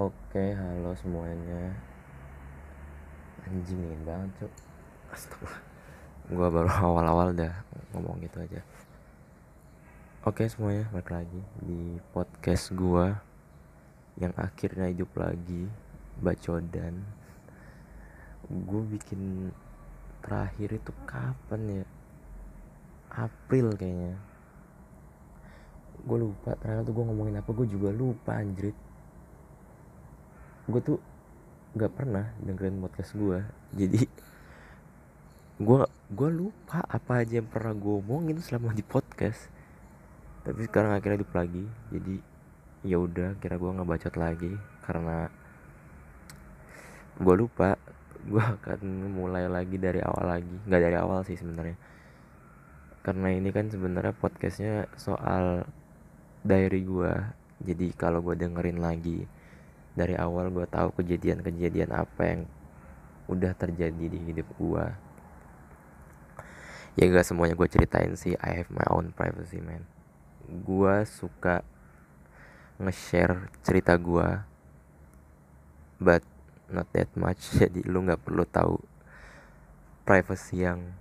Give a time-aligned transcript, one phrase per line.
[0.00, 1.76] Oke, halo semuanya.
[3.44, 4.52] Anjing dingin banget, Cuk.
[5.12, 5.60] Astaga.
[6.32, 7.52] Gua baru awal-awal dah
[7.92, 8.64] ngomong gitu aja.
[10.24, 13.20] Oke semuanya, balik lagi di podcast gua
[14.16, 15.68] yang akhirnya hidup lagi,
[16.16, 17.04] Bacodan.
[18.48, 19.52] Gue bikin
[20.24, 21.84] terakhir itu kapan ya?
[23.20, 24.16] April kayaknya.
[26.08, 28.88] Gue lupa ternyata tuh gue ngomongin apa gue juga lupa anjrit
[30.70, 30.98] gue tuh
[31.74, 33.38] gak pernah dengerin podcast gue
[33.74, 34.06] jadi
[35.60, 39.52] gue gue lupa apa aja yang pernah gue omongin selama di podcast.
[40.40, 41.64] Tapi sekarang akhirnya hidup lagi.
[41.92, 42.16] Jadi
[42.80, 44.56] ya udah kira gue nggak bacot lagi
[44.88, 45.28] karena
[47.20, 47.76] gue lupa
[48.24, 50.56] gue akan mulai lagi dari awal lagi.
[50.64, 51.76] Nggak dari awal sih sebenarnya.
[53.04, 55.68] Karena ini kan sebenarnya podcastnya soal
[56.40, 57.12] diary gue
[57.60, 59.28] jadi kalau gue dengerin lagi
[59.94, 62.42] dari awal gue tahu kejadian-kejadian apa yang
[63.30, 64.84] udah terjadi di hidup gue
[66.98, 68.34] ya gak semuanya gue ceritain sih.
[68.42, 69.86] I have my own privacy man.
[70.44, 71.62] Gue suka
[72.80, 74.42] nge-share cerita gue
[76.02, 76.24] but
[76.68, 77.40] not that much.
[77.60, 78.76] Jadi lu nggak perlu tahu
[80.02, 80.92] privacy yang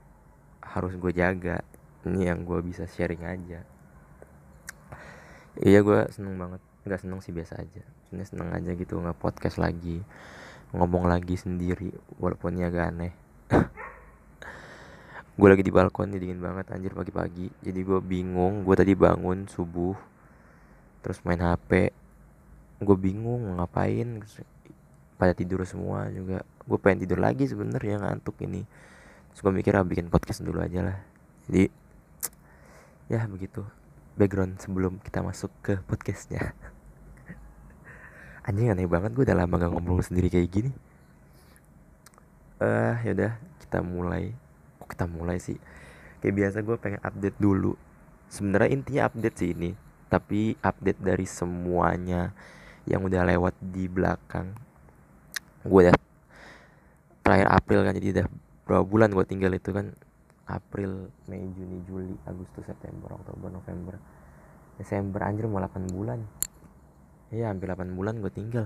[0.61, 1.65] harus gue jaga.
[2.05, 3.65] Ini yang gue bisa sharing aja.
[5.59, 6.61] Iya gue seneng banget.
[6.85, 10.01] Nggak seneng sih biasa aja ini seneng aja gitu nggak podcast lagi
[10.69, 11.89] ngomong lagi sendiri
[12.21, 13.13] walaupun ini agak aneh.
[15.39, 17.49] Gue lagi di balkon nih dingin banget anjir pagi-pagi.
[17.63, 19.95] Jadi gue bingung gue tadi bangun subuh
[20.99, 21.95] terus main hp
[22.83, 24.19] gue bingung ngapain
[25.15, 26.43] pada tidur semua juga.
[26.67, 28.67] Gue pengen tidur lagi sebenernya ngantuk ini.
[29.31, 30.97] Terus gue mikir ah bikin podcast dulu aja lah.
[31.47, 31.71] Jadi
[33.15, 33.63] ya begitu.
[34.19, 36.51] Background sebelum kita masuk ke podcastnya
[38.49, 40.71] anjing aneh banget gue udah lama gak ngobrol sendiri kayak gini.
[42.57, 44.33] Eh uh, yaudah kita mulai.
[44.81, 45.61] Kok kita mulai sih?
[46.25, 47.77] Kayak biasa gue pengen update dulu.
[48.33, 49.71] Sebenarnya intinya update sih ini
[50.09, 52.33] tapi update dari semuanya
[52.89, 54.57] yang udah lewat di belakang.
[55.61, 55.95] Gue udah
[57.21, 58.27] terakhir April kan jadi udah
[58.65, 59.93] berapa bulan gue tinggal itu kan?
[60.49, 64.01] April, Mei, Juni, Juli, Agustus, September, Oktober, November,
[64.81, 66.25] Desember anjir mau 8 bulan.
[67.29, 68.65] Iya hampir 8 bulan gue tinggal.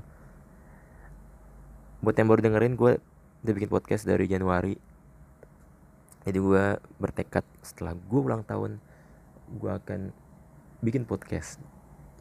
[1.99, 2.99] Buat yang baru dengerin gue
[3.43, 4.79] udah bikin podcast dari Januari.
[6.23, 8.79] Jadi gue bertekad setelah gue ulang tahun
[9.59, 10.15] gue akan
[10.79, 11.59] bikin podcast.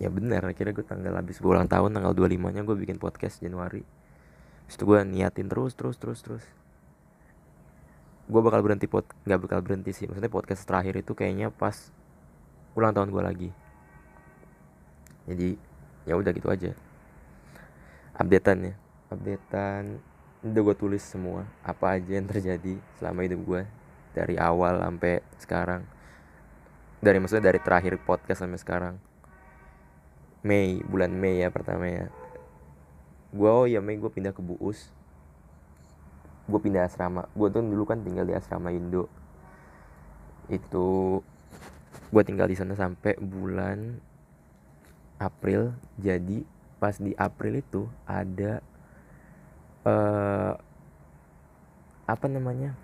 [0.03, 3.39] Ya benar, akhirnya gue tanggal habis gue ulang tahun tanggal 25 nya gue bikin podcast
[3.39, 3.87] Januari.
[4.67, 6.43] Terus gue niatin terus terus terus terus
[8.33, 11.91] gue bakal berhenti pot nggak bakal berhenti sih maksudnya podcast terakhir itu kayaknya pas
[12.79, 13.51] ulang tahun gue lagi
[15.29, 15.59] jadi
[16.07, 16.71] ya udah gitu aja.
[18.19, 18.75] Updatean ya.
[19.13, 19.99] Updatean.
[20.43, 23.63] Udah gue tulis semua apa aja yang terjadi selama hidup gue
[24.13, 25.83] dari awal sampai sekarang.
[27.03, 28.95] Dari maksudnya dari terakhir podcast sampai sekarang.
[30.43, 32.07] Mei bulan Mei ya pertama ya.
[33.31, 34.91] Gue oh ya Mei gue pindah ke Buus.
[36.51, 37.31] Gue pindah asrama.
[37.39, 39.07] Gue tuh dulu kan tinggal di asrama Indo.
[40.51, 41.23] Itu
[42.13, 44.03] gue tinggal di sana sampai bulan
[45.23, 45.73] April.
[46.03, 46.43] Jadi
[46.83, 48.59] pas di April itu ada
[49.87, 50.59] uh,
[52.11, 52.75] apa namanya?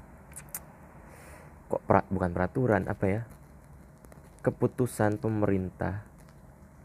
[1.69, 3.23] Kok pra, bukan peraturan apa ya?
[4.47, 6.07] Keputusan pemerintah.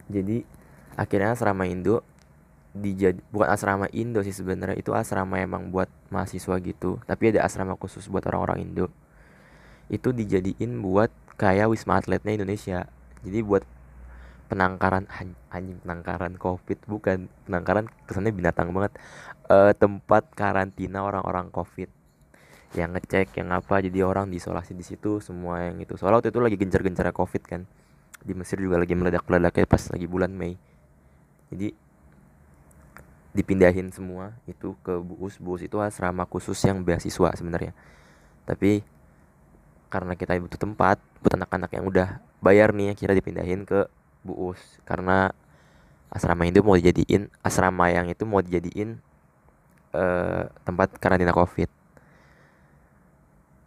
[0.09, 0.43] Jadi
[0.97, 2.01] akhirnya asrama Indo
[2.73, 6.97] dijad bukan asrama Indo sih sebenarnya itu asrama emang buat mahasiswa gitu.
[7.05, 8.89] Tapi ada asrama khusus buat orang-orang Indo.
[9.87, 12.89] Itu dijadiin buat kayak wisma atletnya Indonesia.
[13.21, 13.63] Jadi buat
[14.53, 15.09] penangkaran
[15.49, 18.93] anjing penangkaran covid bukan penangkaran kesannya binatang banget.
[19.49, 21.89] E, tempat karantina orang-orang covid.
[22.77, 25.97] Yang ngecek yang apa jadi orang diisolasi di situ semua yang itu.
[25.97, 27.61] Soalnya waktu itu lagi gencar-gencar covid kan.
[28.21, 30.53] Di Mesir juga lagi meledak-meledaknya pas lagi bulan Mei.
[31.49, 31.73] Jadi
[33.33, 37.73] dipindahin semua itu ke Buus itu asrama khusus yang beasiswa sebenarnya.
[38.45, 38.85] Tapi
[39.89, 42.07] karena kita butuh tempat buat anak-anak yang udah
[42.41, 43.85] bayar nih kira dipindahin ke
[44.23, 45.35] Buus karena
[46.07, 49.01] asrama itu mau dijadiin asrama yang itu mau dijadiin
[49.91, 51.67] uh, tempat karantina covid.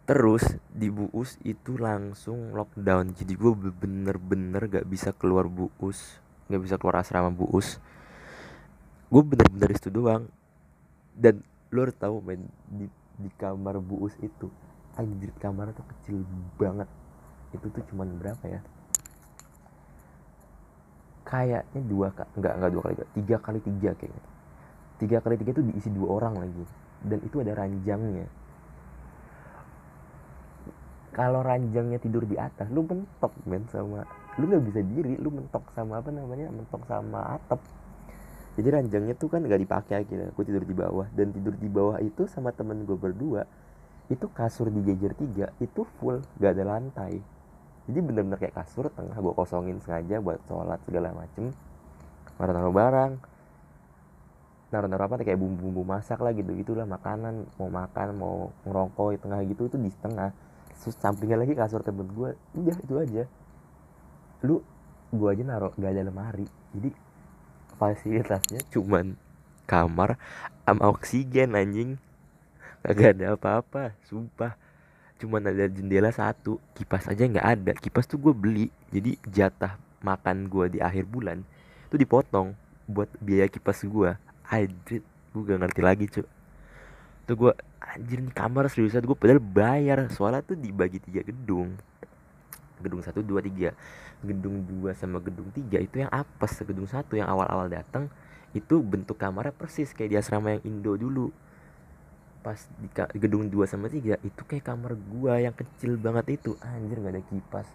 [0.07, 3.11] Terus di Buus itu langsung lockdown.
[3.11, 7.77] Jadi gue bener-bener gak bisa keluar Buus gak bisa keluar asrama Buus
[9.07, 10.27] gue bener-bener itu doang.
[11.17, 12.87] Dan lo harus tahu main di
[13.17, 14.47] di kamar buus itu
[14.93, 16.23] anjir kamar tuh kecil
[16.55, 16.87] banget.
[17.51, 18.61] Itu tuh cuman berapa ya
[21.27, 24.23] kayaknya dua kak nggak nggak dua kali tiga kali tiga kayaknya.
[24.97, 26.63] Tiga kali tiga itu diisi dua orang lagi
[27.03, 28.25] dan itu ada ranjangnya.
[31.11, 34.07] Kalau ranjangnya tidur di atas lu mentok men sama
[34.39, 37.59] lu nggak bisa diri lu mentok sama apa namanya mentok sama atap.
[38.57, 42.01] Jadi ranjangnya tuh kan gak dipakai akhirnya gue tidur di bawah dan tidur di bawah
[42.01, 43.45] itu sama temen gue berdua
[44.09, 47.21] itu kasur di jajar tiga itu full gak ada lantai
[47.87, 51.55] jadi bener-bener kayak kasur tengah gue kosongin sengaja buat sholat segala macem.
[52.35, 53.11] Naruh-naruh barang.
[54.75, 56.83] Naruh-naruh apa kayak bumbu-bumbu masak lah gitu gitulah.
[56.83, 58.35] Makanan mau makan mau
[58.67, 60.35] ngerokok di tengah gitu itu di tengah.
[60.75, 63.23] Terus sampingnya lagi kasur temen gue udah itu aja.
[64.43, 64.59] Lu
[65.15, 66.47] gue aja naruh gak ada lemari.
[66.75, 66.91] Jadi
[67.79, 69.15] fasilitasnya cuman
[69.63, 70.19] kamar
[70.67, 71.95] sama oksigen anjing.
[72.83, 74.59] Kagak ada apa-apa sumpah
[75.17, 77.71] cuman ada jendela satu kipas aja nggak ada.
[77.77, 81.41] Kipas tuh gue beli jadi jatah makan gue di akhir bulan
[81.89, 82.53] tuh dipotong
[82.87, 84.15] buat biaya kipas gue
[84.47, 86.25] anjir gue gak ngerti lagi cuy
[87.27, 87.51] tuh gue
[87.83, 91.75] anjir nih kamar seriusan gue padahal bayar soalnya tuh dibagi tiga gedung.
[92.77, 93.73] Gedung satu dua tiga.
[94.21, 96.61] Gedung dua sama gedung tiga itu yang apes.
[96.63, 98.07] Gedung satu yang awal-awal datang
[98.55, 101.33] itu bentuk kamarnya persis kayak di asrama yang Indo dulu
[102.47, 102.87] pas di
[103.19, 106.55] gedung 2 sama 3 itu kayak kamar gua yang kecil banget itu.
[106.63, 107.67] Anjir nggak ada kipas.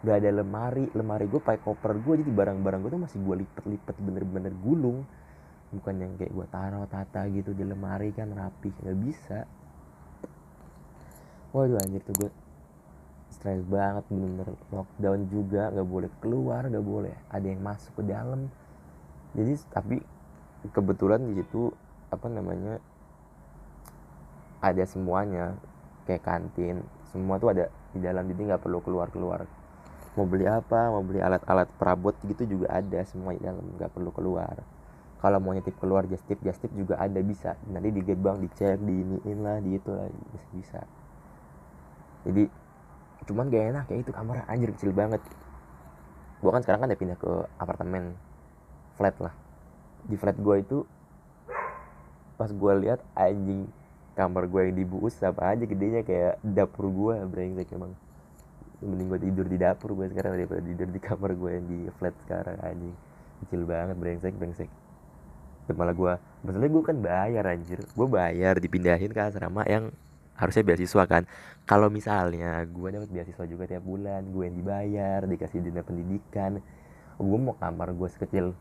[0.00, 0.88] Nggak ada lemari.
[0.96, 5.04] Lemari gue pakai koper gue jadi barang-barang gue tuh masih gue lipet-lipet bener-bener gulung.
[5.68, 8.72] Bukan yang kayak gue taruh tata gitu di lemari kan rapi.
[8.72, 9.38] Nggak bisa.
[11.52, 12.30] Waduh anjir tuh gue
[13.36, 17.12] stres banget bener-bener lockdown juga nggak boleh keluar nggak boleh.
[17.28, 18.48] Ada yang masuk ke dalam.
[19.36, 20.00] Jadi tapi
[20.72, 21.68] kebetulan di situ
[22.08, 22.80] apa namanya
[24.66, 25.54] ada semuanya
[26.10, 26.82] kayak kantin
[27.14, 29.46] semua tuh ada di dalam jadi nggak perlu keluar keluar
[30.16, 34.10] mau beli apa mau beli alat-alat perabot gitu juga ada semua di dalam nggak perlu
[34.10, 34.56] keluar.
[35.20, 37.56] Kalau mau nyetip keluar just tip just tip juga ada bisa.
[37.68, 40.80] Nanti di gerbang dicek diiniin lah di itu lah bisa bisa.
[42.24, 42.48] Jadi
[43.26, 45.20] cuman gak enak kayak itu kamar anjir kecil banget.
[46.40, 48.16] Gua kan sekarang kan udah pindah ke apartemen
[48.96, 49.32] flat lah.
[50.04, 50.84] Di flat gua itu
[52.36, 53.68] pas gua lihat anjing
[54.16, 57.92] kamar gue yang dibuus sama aja gedenya kayak dapur gue brengsek emang.
[58.80, 62.16] Mending gue tidur di dapur gue sekarang daripada tidur di kamar gue yang di flat
[62.24, 62.96] sekarang anjing.
[63.44, 64.70] Kecil banget brengsek brengsek.
[65.68, 66.12] Dan malah gue
[66.48, 67.78] masalahnya gue kan bayar anjir.
[67.92, 69.92] Gue bayar dipindahin ke asrama yang
[70.40, 71.28] harusnya beasiswa kan.
[71.68, 76.64] Kalau misalnya gue dapat beasiswa juga tiap bulan gue yang dibayar dikasih dana pendidikan.
[77.20, 78.56] Gue mau kamar gue sekecil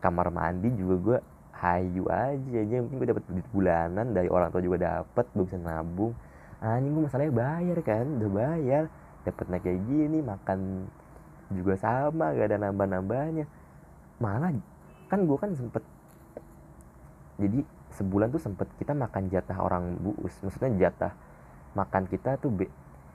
[0.00, 1.18] kamar mandi juga gue
[1.56, 2.74] hayu aja aja.
[2.78, 6.14] Yang penting gue dapat duit bulanan dari orang tua juga dapat gue bisa nabung.
[6.60, 8.06] Anjing gue masalahnya bayar kan?
[8.20, 8.84] Udah bayar
[9.24, 10.88] dapat naik kayak gini makan
[11.52, 13.44] juga sama gak ada nambah nambahnya
[14.22, 14.54] malah
[15.10, 15.82] kan gue kan sempet
[17.40, 17.64] jadi
[17.96, 20.36] sebulan tuh sempet kita makan jatah orang buus.
[20.44, 21.12] Maksudnya jatah
[21.72, 22.68] makan kita tuh be,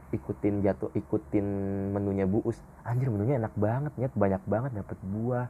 [0.10, 1.46] ikutin jatuh ikutin
[1.94, 2.58] menunya buus.
[2.82, 5.48] Anjir menunya enak banget nyet banyak banget dapat buah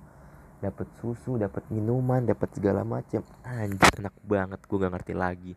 [0.65, 5.53] dapat susu dapat minuman dapat segala macam anjir enak banget gue gak ngerti lagi.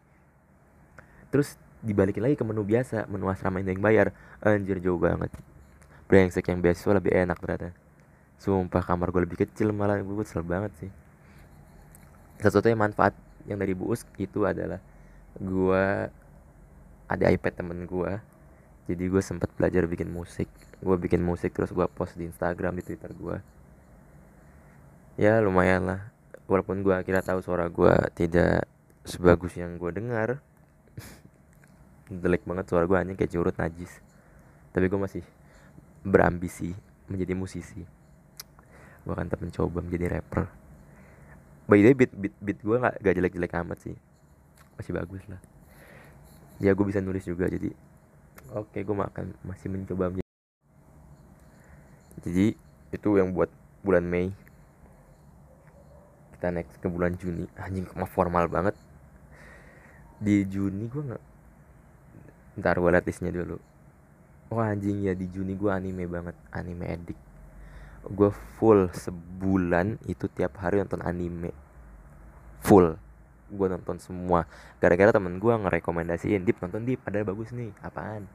[1.33, 4.13] Terus dibalikin lagi ke menu biasa menu asrama yang bayar.
[4.45, 5.33] Anjir jauh banget.
[6.09, 7.73] Brengsek yang beasiswa lebih enak ternyata.
[8.37, 10.01] Sumpah kamar gue lebih kecil malah.
[10.01, 10.91] Gue kesel banget sih.
[12.39, 13.17] Satu-satunya manfaat
[13.49, 14.81] yang dari buus itu adalah
[15.37, 15.85] gue
[17.09, 18.13] ada iPad temen gue
[18.89, 20.49] jadi gue sempat belajar bikin musik.
[20.81, 23.37] Gue bikin musik terus gue post di Instagram di Twitter gue
[25.19, 26.01] ya lumayan lah.
[26.47, 28.65] Walaupun gue kira tahu suara gue tidak
[29.03, 30.39] sebagus yang gue dengar.
[32.23, 34.01] Jelek banget suara gue hanya kayak curut najis.
[34.71, 35.25] Tapi gue masih
[36.07, 36.73] berambisi
[37.11, 37.83] menjadi musisi.
[39.03, 40.47] Gue akan tetap mencoba menjadi rapper.
[41.69, 43.97] By the way beat beat, beat gue gak, gak jelek jelek amat sih.
[44.81, 45.43] Masih bagus lah.
[46.63, 47.75] Ya gue bisa nulis juga jadi
[48.55, 50.29] oke okay, gue akan masih mencoba menjadi
[52.25, 52.47] jadi
[52.93, 53.53] itu yang buat
[53.85, 54.33] bulan Mei
[56.39, 57.51] kita next ke bulan Juni.
[57.59, 58.79] Anjing mah formal banget.
[60.23, 61.25] Di Juni gue nggak
[62.63, 63.59] ntar gue liat dulu.
[64.55, 66.39] Oh anjing ya di Juni gue anime banget.
[66.55, 67.19] Anime edik.
[68.07, 71.51] Gue full sebulan itu tiap hari nonton anime.
[72.63, 72.95] Full.
[73.51, 74.47] Gue nonton semua.
[74.79, 77.03] Gara-gara temen gue ngerekomendasiin dip nonton dip.
[77.03, 77.75] Ada bagus nih.
[77.83, 78.31] Apaan?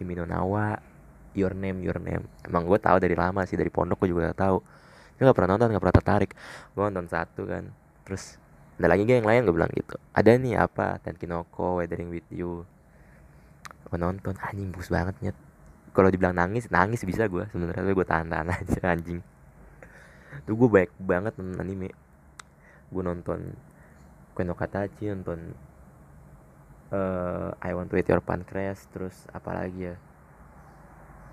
[0.00, 0.80] Kimi no Nawa
[1.36, 2.24] Your Name Your Name.
[2.40, 4.64] Emang gue tahu dari lama sih dari pondok gue juga tahu
[5.14, 6.30] gue gak pernah nonton gak pernah tertarik.
[6.74, 7.64] Gue nonton satu kan.
[8.02, 8.36] Terus
[8.76, 9.40] ada lagi gak yang lain?
[9.46, 9.96] Gue bilang gitu.
[10.10, 10.98] Ada nih apa?
[11.00, 12.66] Tenkinoko Weathering with You.
[13.86, 14.34] Gue nonton.
[14.42, 15.36] Anjing bagus banget nyet.
[15.94, 17.94] Kalau dibilang nangis nangis bisa gue sebenarnya.
[17.94, 19.22] Gue tahan tahan aja anjing.
[20.44, 21.94] Tuh gue baik banget nonton anime.
[22.90, 23.54] Gue nonton
[24.34, 25.54] Kono Katachi nonton
[26.90, 29.96] uh, I Want to Eat Your Pancreas terus apalagi ya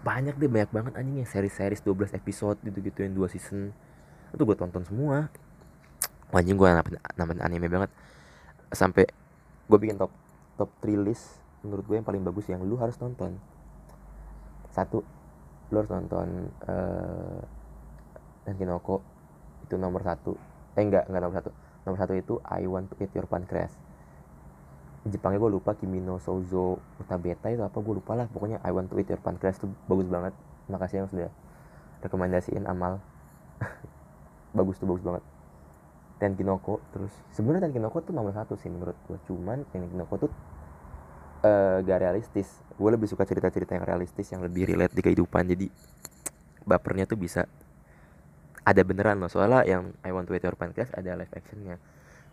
[0.01, 3.69] banyak deh banyak banget anjing yang seri-series 12 episode gitu-gitu yang dua season.
[4.33, 5.29] Itu gue tonton semua.
[6.33, 6.69] Anjing gue
[7.17, 7.91] namain anime banget.
[8.73, 9.05] Sampai
[9.69, 10.09] gue bikin top
[10.57, 13.37] top 3 list menurut gue yang paling bagus yang lu harus nonton.
[14.73, 15.05] Satu
[15.69, 17.39] lu harus nonton uh,
[18.47, 19.05] dan Kinoko
[19.69, 20.33] itu nomor satu.
[20.73, 21.51] Eh enggak enggak nomor satu.
[21.85, 23.90] Nomor satu itu I Want to Eat Your Pancreas
[25.01, 28.29] Jepangnya gue lupa Kimino Souzo Utabeta itu apa gue lupa lah.
[28.29, 30.33] Pokoknya I Want to Eat Your Pancreas itu bagus banget.
[30.69, 31.29] Makasih yang sudah
[32.05, 33.01] rekomendasiin amal.
[34.57, 35.23] Bagus tuh bagus banget.
[36.19, 37.13] Tenkinoko terus.
[37.31, 40.31] Sebenarnya Tenkinoko tuh nomor satu sih menurut gue cuman Tenkinoko tuh
[41.47, 42.59] uh, gak realistis.
[42.75, 45.47] Gue lebih suka cerita-cerita yang realistis yang lebih relate di kehidupan.
[45.55, 45.71] Jadi
[46.67, 47.47] bapernya tuh bisa
[48.61, 49.31] ada beneran loh.
[49.31, 51.79] Soalnya yang I Want to Eat Your Pancreas ada live actionnya.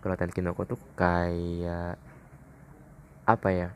[0.03, 2.08] Kalau Tenkinoko tuh kayak
[3.29, 3.69] apa ya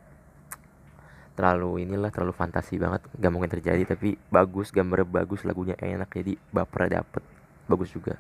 [1.37, 6.41] terlalu inilah terlalu fantasi banget gak mungkin terjadi tapi bagus gambar bagus lagunya enak jadi
[6.53, 7.25] baper dapet
[7.69, 8.19] bagus juga.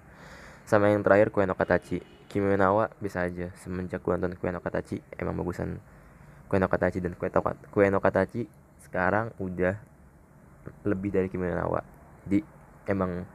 [0.64, 2.00] Sama yang terakhir Kue no Katachi.
[2.32, 2.56] Kimi
[3.04, 5.76] bisa aja semenjak gue nonton Kue no Katachi emang bagusan
[6.48, 7.28] Kue no Katachi dan Kue,
[7.68, 8.48] Kue no Katachi
[8.88, 9.76] sekarang udah
[10.88, 11.84] lebih dari Kimi Nawa.
[12.24, 12.40] Jadi
[12.88, 13.28] emang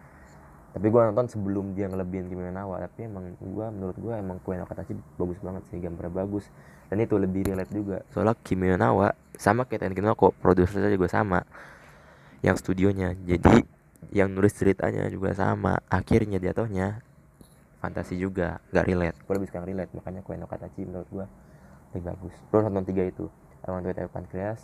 [0.73, 4.57] tapi gue nonton sebelum dia ngelebihin Kimi Nawa tapi emang gue menurut gue emang Kue
[4.57, 6.49] no Katachi bagus banget sih gambar bagus
[6.87, 7.97] dan itu lebih relate juga.
[8.15, 11.43] Soalnya Kimi Nawa sama kayak Tenkin kok produsernya juga sama.
[12.39, 13.17] Yang studionya.
[13.27, 13.65] Jadi
[14.15, 15.83] yang nulis ceritanya juga sama.
[15.91, 17.03] Akhirnya jatuhnya
[17.83, 18.63] fantasi juga.
[18.71, 19.17] Gak relate.
[19.19, 19.91] Gue lebih sekarang relate.
[19.91, 21.25] Makanya Kue no Katachi menurut gue
[21.91, 22.35] lebih bagus.
[22.47, 23.25] Terus nonton tiga itu.
[23.67, 24.61] I Want to Eat Pancreas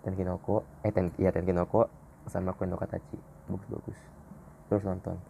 [0.00, 1.92] Tenkinoko eh ten, ya Tenkinoko
[2.24, 3.20] sama Kue no Katachi.
[3.52, 3.98] Bagus-bagus.
[4.72, 5.20] Terus nonton.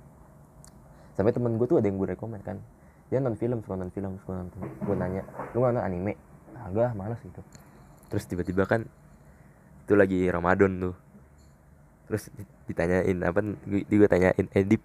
[1.18, 2.62] Sampai temen gue tuh ada yang gue rekomend kan
[3.08, 4.60] dia nonton film suka nonton film suka nonton.
[4.84, 5.22] Gue nanya
[5.56, 6.12] lu nggak nonton anime?
[6.60, 7.40] Agak malas gitu.
[8.12, 8.84] Terus tiba-tiba kan
[9.84, 10.96] itu lagi Ramadan tuh.
[12.08, 12.28] Terus
[12.68, 14.80] ditanyain apa gue tanyain edip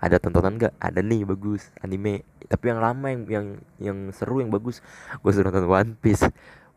[0.00, 2.24] ada tontonan gak ada nih bagus anime.
[2.48, 4.80] Tapi yang lama yang yang yang seru yang bagus
[5.20, 6.24] gue suruh nonton One Piece.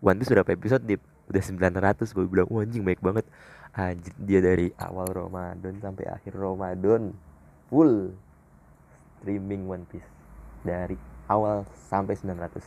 [0.03, 0.99] One Piece udah episode dip?
[1.31, 3.27] Udah 900 gue bilang wah anjing baik banget.
[3.73, 7.15] Anjir dia dari awal Ramadan sampai akhir Ramadan
[7.71, 8.11] full
[9.19, 10.12] streaming One Piece
[10.63, 10.97] dari
[11.29, 12.63] awal sampai 900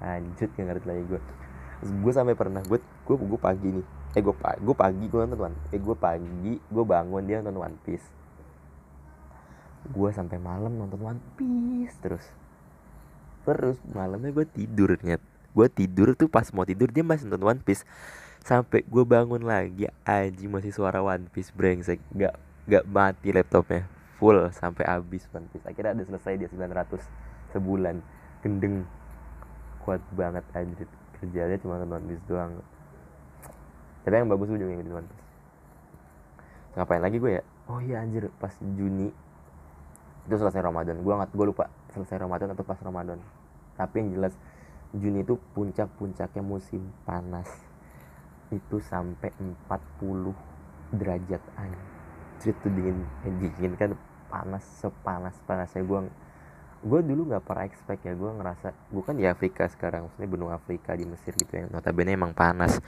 [0.00, 1.20] lanjut gak ngerti lagi gue
[1.80, 3.86] gue sampai pernah gue gue gue pagi nih.
[4.12, 7.64] Eh gue pagi gue pagi gue nonton one eh gue pagi gue bangun dia nonton
[7.64, 8.06] One Piece.
[9.88, 12.26] Gue sampai malam nonton One Piece terus.
[13.48, 15.24] Terus malamnya gue tidur nyet.
[15.56, 17.88] Gue tidur tuh pas mau tidur dia masih nonton One Piece.
[18.44, 22.00] Sampai gue bangun lagi aji masih suara One Piece brengsek.
[22.12, 22.36] Gak
[22.68, 23.88] gak mati laptopnya.
[24.20, 25.64] Full sampai habis One Piece.
[25.64, 28.02] Akhirnya ada selesai dia 900 sebulan.
[28.42, 28.86] Gendeng.
[29.82, 30.88] Kuat banget anjir.
[31.18, 32.58] Kerjanya cuma nonton bis doang.
[34.06, 35.08] Tapi yang bagus ujungnya gitu One
[36.78, 37.44] ngapain lagi gue ya?
[37.66, 39.10] Oh iya anjir pas Juni.
[40.26, 41.02] Itu selesai Ramadan.
[41.02, 43.18] Gue nggak gue lupa selesai Ramadan atau pas Ramadan.
[43.74, 44.34] Tapi yang jelas
[44.94, 47.46] Juni itu puncak-puncaknya musim panas.
[48.50, 50.34] Itu sampai 40
[50.94, 52.54] derajat anjir.
[52.54, 53.90] Itu dingin eh, dingin kan?
[54.30, 55.98] Panas sepanas panasnya gue
[56.80, 60.56] gue dulu nggak pernah expect ya gue ngerasa gue kan di Afrika sekarang maksudnya benua
[60.56, 62.80] Afrika di Mesir gitu ya notabene emang panas.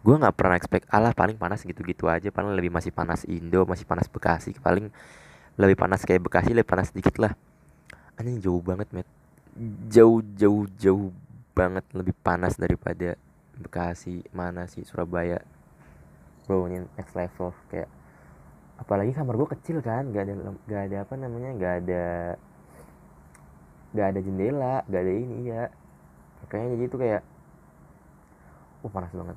[0.00, 3.84] Gue nggak pernah expect Allah paling panas gitu-gitu aja paling lebih masih panas Indo masih
[3.84, 4.88] panas Bekasi paling
[5.60, 7.36] lebih panas kayak Bekasi lebih panas sedikit lah.
[8.16, 9.08] Anjing jauh banget met.
[9.92, 11.12] Jauh jauh jauh
[11.52, 13.14] banget lebih panas daripada
[13.60, 15.44] Bekasi mana sih Surabaya.
[16.48, 17.88] Bro ini next level kayak
[18.74, 20.34] apalagi kamar gue kecil kan gak ada
[20.66, 22.04] gak ada apa namanya gak ada
[23.94, 25.70] gak ada jendela gak ada ini ya
[26.42, 27.22] makanya jadi tuh kayak
[28.84, 29.36] uh panas banget.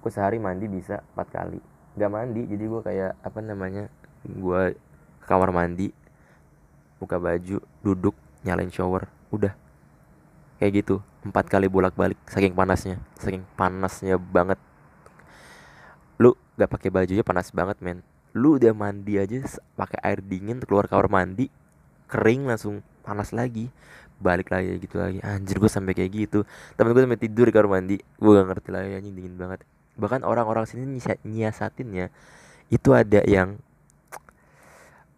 [0.00, 1.60] Gue sehari mandi bisa empat kali.
[1.98, 3.92] Gak mandi jadi gue kayak apa namanya
[4.24, 4.62] gue
[5.20, 5.92] ke kamar mandi
[6.96, 9.52] buka baju duduk nyalain shower udah.
[10.56, 14.56] Kayak gitu empat kali bolak balik saking panasnya saking panasnya banget.
[16.16, 18.00] Lu gak pakai bajunya panas banget men.
[18.32, 19.36] Lu udah mandi aja
[19.76, 21.52] pakai air dingin keluar kamar mandi
[22.08, 23.72] kering langsung panas lagi
[24.18, 25.22] balik lagi gitu lagi.
[25.22, 26.38] Anjir gue sampai kayak gitu.
[26.74, 29.64] Temen gue sampai tidur di kamar mandi gue gak ngerti lagi anjing dingin banget.
[29.96, 32.06] Bahkan orang-orang sini nyiasatin ya
[32.68, 33.56] itu ada yang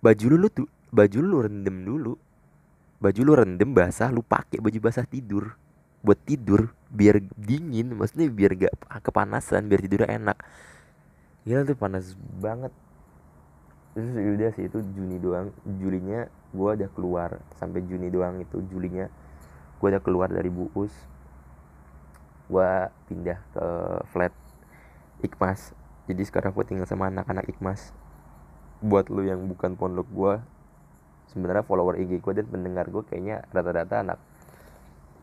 [0.00, 2.14] baju lu, lu tuh baju lu rendem dulu.
[3.00, 5.56] Baju lu rendem basah lu pakai baju basah tidur.
[6.00, 10.38] Buat tidur biar dingin maksudnya biar gak kepanasan biar tidurnya enak.
[11.48, 12.72] Gila tuh panas banget
[13.96, 15.50] terus udah sih itu Juni doang.
[15.66, 17.42] Julinya gue udah keluar.
[17.58, 19.10] Sampai Juni doang itu Julinya.
[19.82, 20.92] Gue udah keluar dari buus
[22.50, 22.70] gue
[23.06, 23.66] pindah ke
[24.10, 24.34] flat
[25.22, 25.70] Ikmas
[26.10, 27.94] jadi sekarang gue tinggal sama anak-anak Ikmas
[28.82, 30.34] buat lu yang bukan pondok gue
[31.30, 34.18] sebenarnya follower IG gue dan pendengar gue kayaknya rata-rata anak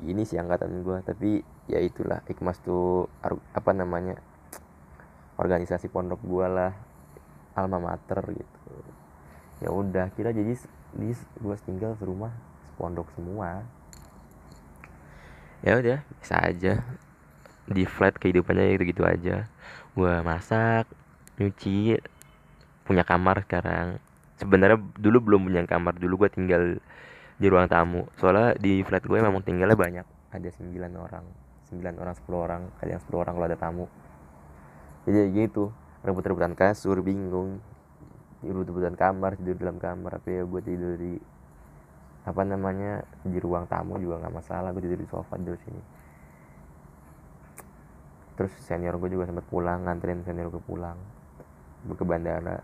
[0.08, 3.12] ini sih angkatan gue tapi ya itulah Ikmas tuh
[3.52, 4.16] apa namanya
[5.36, 6.72] organisasi pondok gue lah
[7.58, 8.72] alma mater gitu.
[9.58, 10.54] Ya udah kira jadi
[10.94, 12.30] di gue tinggal serumah
[12.78, 13.66] pondok semua.
[15.66, 16.86] Ya udah bisa aja.
[17.68, 19.50] Di flat kehidupannya gitu gitu aja.
[19.98, 20.86] Gue masak
[21.42, 21.98] nyuci
[22.86, 23.98] punya kamar sekarang.
[24.38, 26.78] Sebenarnya dulu belum punya kamar dulu gue tinggal
[27.42, 28.06] di ruang tamu.
[28.22, 30.06] Soalnya di flat gue memang tinggalnya banyak.
[30.30, 31.26] Ada 9 orang
[31.68, 33.86] 9 orang 10 orang kadang 10 orang kalau ada tamu.
[35.10, 35.74] Jadi gitu
[36.08, 37.60] rebut-rebutan kasur bingung.
[38.40, 40.24] Rebut-rebutan kamar tidur dalam kamar.
[40.24, 41.20] Apa ya gue tidur di
[42.28, 44.72] apa namanya di ruang tamu juga nggak masalah.
[44.72, 45.84] Gue tidur di sofa tidur sini.
[48.40, 50.96] Terus senior gue juga sempat pulang nganterin senior gue pulang.
[51.84, 52.64] Gue ke bandara.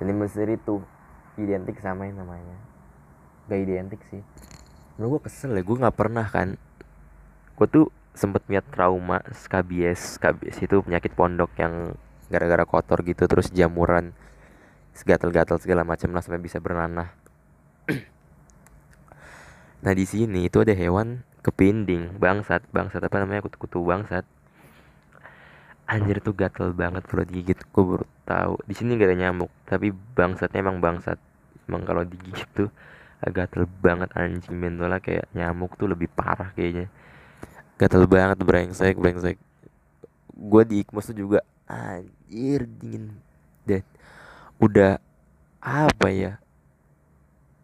[0.00, 0.80] Ini Mesir itu
[1.36, 2.56] identik sama yang namanya.
[3.52, 4.24] Gak identik sih.
[4.96, 6.56] Lu gue kesel ya gue nggak pernah kan.
[7.52, 11.94] Gue tuh sempet lihat trauma skabies skabies itu penyakit pondok yang
[12.30, 14.14] gara-gara kotor gitu terus jamuran
[14.94, 17.10] segatal-gatal segala macam lah sampai bisa bernanah.
[19.80, 24.28] Nah di sini itu ada hewan kepinding bangsat bangsat apa namanya kutu-kutu bangsat.
[25.88, 28.60] Anjir tuh gatel banget kalau digigit gue baru tahu.
[28.68, 31.16] Di sini gak ada nyamuk tapi bangsatnya emang bangsat.
[31.64, 32.68] Emang kalau digigit tuh
[33.24, 36.92] gatel banget anjing mentolnya kayak nyamuk tuh lebih parah kayaknya
[37.80, 39.40] gatel banget brengsek brengsek.
[40.36, 43.16] Gue di ikmus tuh juga anjir dingin
[43.64, 43.80] dan
[44.60, 45.00] udah
[45.64, 46.36] apa ya?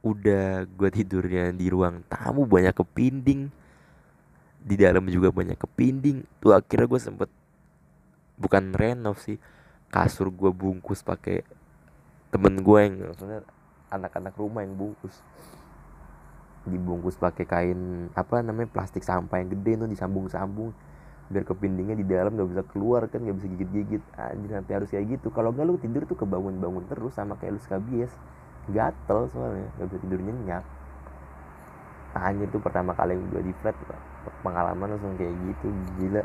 [0.01, 3.53] Udah gue tidurnya di ruang tamu banyak kepinding.
[4.65, 6.25] Di dalam juga banyak kepinding.
[6.41, 7.29] Tuh akhirnya gue sempet
[8.41, 9.37] bukan renov sih
[9.89, 11.41] kasur gue bungkus pakai
[12.29, 13.41] temen gue yang maksudnya
[13.89, 15.25] anak-anak rumah yang bungkus
[16.67, 20.71] dibungkus pakai kain apa namanya plastik sampah yang gede tuh disambung-sambung.
[21.27, 24.03] Biar kepindingnya di dalam nggak bisa keluar kan nggak bisa gigit-gigit.
[24.15, 25.35] Anjir nanti harus kayak gitu.
[25.35, 28.13] Kalau nggak lu tidur tuh kebangun-bangun terus sama kayak lu skabies
[28.67, 30.65] gatel soalnya nggak bisa tidur nyenyak.
[32.17, 33.77] Anjir tuh pertama kali gue di flat
[34.43, 35.67] pengalaman langsung kayak gitu
[36.03, 36.25] gila.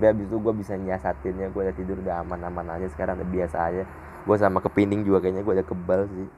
[0.00, 3.56] Tapi abis itu gue bisa nyiasatinnya gue udah tidur udah aman-aman aja sekarang udah biasa
[3.68, 3.84] aja.
[4.24, 6.28] Gue sama kepinding juga kayaknya gue udah kebal sih.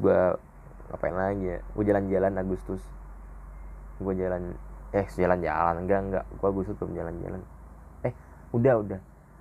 [0.00, 0.20] Gue
[0.94, 1.58] ngapain lagi ya?
[1.74, 2.78] Gue jalan-jalan Agustus.
[3.98, 4.54] Gue jalan
[4.94, 5.74] eh jalan-jalan.
[5.82, 6.24] Enggak enggak.
[6.38, 7.42] Gue Agustus belum jalan-jalan.
[8.06, 8.14] Eh
[8.54, 9.00] udah udah.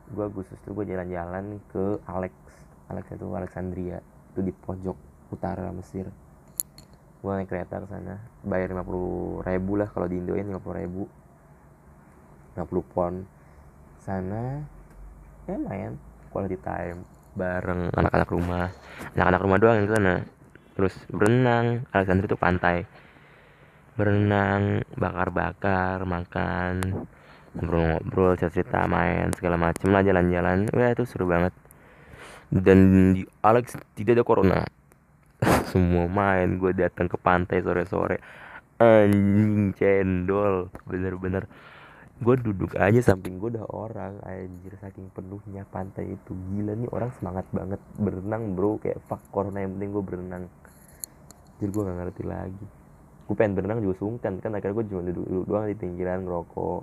[0.10, 2.34] Gue Agustus tuh gue jalan-jalan ke Alex.
[2.90, 4.02] Alex itu Alexandria.
[4.34, 4.98] Itu di pojok
[5.30, 6.10] utara Mesir.
[7.22, 8.18] Gue naik kereta ke sana.
[8.42, 11.04] Bayar lima puluh ribu lah kalau di Indoin lima puluh ribu.
[12.58, 13.30] lima puluh pon.
[14.02, 14.66] Sana
[15.46, 16.02] ya lumayan.
[16.34, 17.06] Quality time.
[17.38, 18.68] Bareng anak-anak rumah.
[19.14, 20.14] Anak-anak rumah doang yang sana
[20.74, 22.86] terus berenang Alexandria itu pantai.
[23.94, 27.06] Berenang bakar-bakar makan
[27.54, 30.66] ngobrol-ngobrol cerita main segala macem lah jalan-jalan.
[30.74, 31.54] Wah itu seru banget.
[32.50, 34.60] Dan di Alex tidak ada corona.
[35.72, 38.18] Semua main gue datang ke pantai sore-sore.
[38.82, 40.74] Anjing cendol.
[40.90, 41.46] Bener-bener.
[42.22, 46.34] Gue duduk aja samping gue udah orang anjir saking penuhnya pantai itu.
[46.34, 47.82] Gila nih orang semangat banget.
[47.98, 48.82] Berenang bro.
[48.82, 50.44] Kayak fuck corona yang penting gue berenang
[51.62, 52.66] jadi gue gak ngerti lagi.
[53.24, 56.82] Gue pengen berenang juga sungkan kan akhirnya gue cuma duduk, duduk doang di pinggiran ngerokok.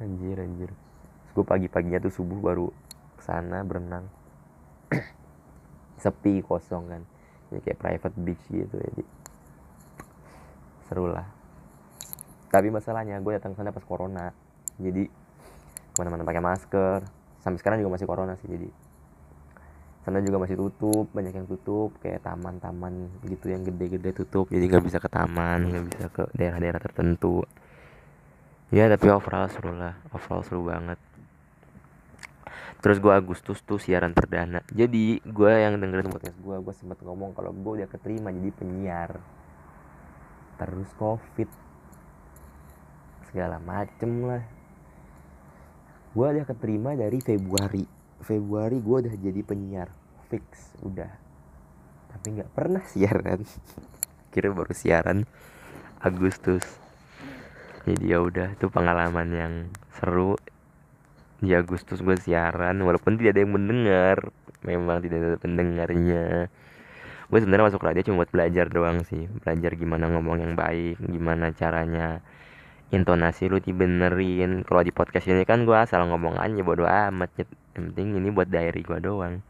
[0.00, 0.70] Anjir anjir.
[0.70, 2.66] Terus gue pagi-paginya tuh subuh baru
[3.18, 4.06] ke sana berenang.
[6.02, 7.02] Sepi kosong kan.
[7.50, 9.04] Ya kayak private beach gitu jadi
[10.86, 11.26] seru lah.
[12.50, 14.30] Tapi masalahnya gue datang sana pas corona.
[14.78, 15.06] Jadi
[15.90, 17.00] ke mana-mana pakai masker.
[17.42, 18.89] Sampai sekarang juga masih corona sih jadi
[20.00, 24.48] sana juga masih tutup banyak yang tutup kayak taman-taman gitu yang gede-gede tutup.
[24.48, 27.44] Jadi nggak bisa ke taman nggak bisa ke daerah-daerah tertentu.
[28.72, 30.00] Ya tapi overall seru lah.
[30.08, 30.96] Overall seru banget.
[32.80, 34.64] Terus gue Agustus tuh siaran perdana.
[34.72, 39.20] Jadi gue yang dengerin podcast gue gue sempet ngomong kalau gue udah keterima jadi penyiar.
[40.56, 41.50] Terus covid.
[43.28, 44.44] Segala macem lah.
[46.16, 49.88] Gue udah keterima dari Februari Februari gue udah jadi penyiar
[50.30, 51.10] fix udah.
[52.12, 53.42] Tapi nggak pernah siaran.
[54.32, 55.26] Kira baru siaran
[55.98, 56.62] Agustus.
[57.88, 59.54] Jadi ya udah itu pengalaman yang
[59.98, 60.38] seru.
[61.40, 64.16] Di Agustus gue siaran walaupun tidak ada yang mendengar.
[64.62, 66.52] Memang tidak ada pendengarnya.
[67.30, 69.26] Gue sebenarnya masuk radio cuma buat belajar doang sih.
[69.40, 72.20] Belajar gimana ngomong yang baik gimana caranya
[72.90, 74.66] intonasi lu dibenerin.
[74.66, 77.30] Kalau di podcast ini kan gue asal ngomong aja bodo amat.
[77.38, 79.42] Yang penting ini buat diary gue doang.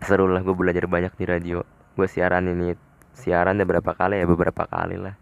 [0.00, 1.60] Seru lah gue belajar banyak di radio.
[1.96, 2.76] Gue siaran ini
[3.16, 4.26] siaran udah berapa kali ya?
[4.28, 5.14] Beberapa kali lah.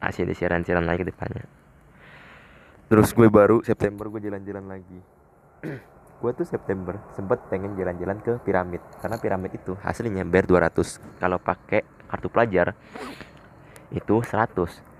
[0.00, 1.44] Asli di siaran-siaran lagi depannya.
[2.86, 5.00] Terus gue baru September gue jalan-jalan lagi.
[6.16, 8.80] Gue tuh September sempet pengen jalan-jalan ke piramid.
[9.04, 12.72] Karena piramid itu hasilnya bayar 200 kalau pakai kartu pelajar
[13.92, 14.95] itu 100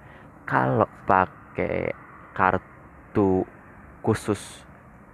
[0.47, 1.93] kalau pakai
[2.33, 3.43] kartu
[4.01, 4.63] khusus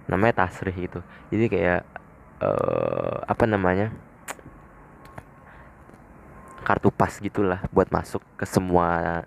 [0.05, 0.99] namanya tasrih itu
[1.33, 1.81] jadi kayak
[2.43, 3.89] uh, apa namanya?
[6.63, 9.19] Kartu pas gitulah buat masuk ke semua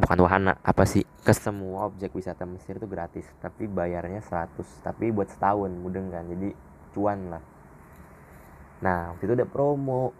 [0.00, 1.06] bukan wahana apa sih?
[1.22, 6.26] Ke semua objek wisata Mesir itu gratis tapi bayarnya 100 tapi buat setahun mudeng kan.
[6.26, 6.56] Jadi
[6.96, 7.42] cuan lah.
[8.82, 10.10] Nah waktu itu ada promo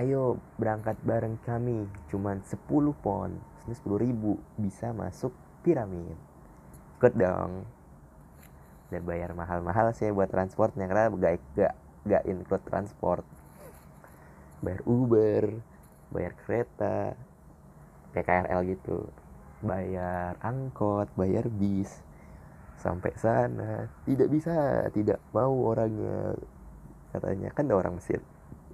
[0.00, 1.84] ayo berangkat bareng kami.
[2.08, 2.56] Cuman 10
[3.04, 3.30] pon.
[3.68, 6.16] Ini 10 ribu bisa masuk piramid.
[6.96, 7.68] Ikut dong.
[8.88, 11.74] Dan bayar mahal-mahal sih buat transportnya karena gak, gak,
[12.08, 13.24] gak include transport.
[14.64, 15.44] Bayar Uber
[16.10, 17.14] bayar kereta
[18.10, 19.06] PKRL gitu.
[19.62, 22.02] Bayar angkot bayar bis.
[22.80, 23.92] Sampai sana.
[24.08, 26.34] Tidak bisa tidak mau orangnya.
[27.14, 28.24] Katanya kan ada orang Mesir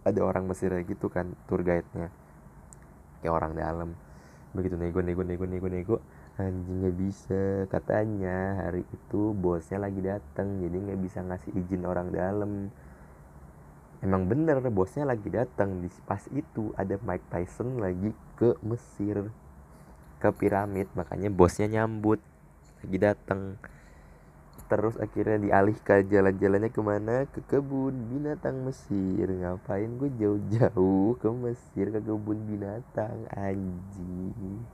[0.06, 2.14] ada orang Mesir gitu kan tour guide-nya.
[3.18, 3.90] Kayak orang dalam.
[4.54, 5.96] Begitu nego nego nego nego nego
[6.38, 7.66] anjing bisa.
[7.66, 12.70] Katanya hari itu bosnya lagi datang jadi nggak bisa ngasih izin orang dalam.
[14.04, 19.26] Emang bener bosnya lagi datang di pas itu ada Mike Tyson lagi ke Mesir
[20.22, 20.86] ke piramid.
[20.94, 22.22] Makanya bosnya nyambut
[22.84, 23.58] lagi datang
[24.66, 27.16] terus akhirnya dialihkan jalan-jalannya ke mana?
[27.30, 29.30] Ke kebun binatang Mesir.
[29.30, 34.66] Ngapain gue jauh-jauh ke Mesir ke kebun binatang anjing?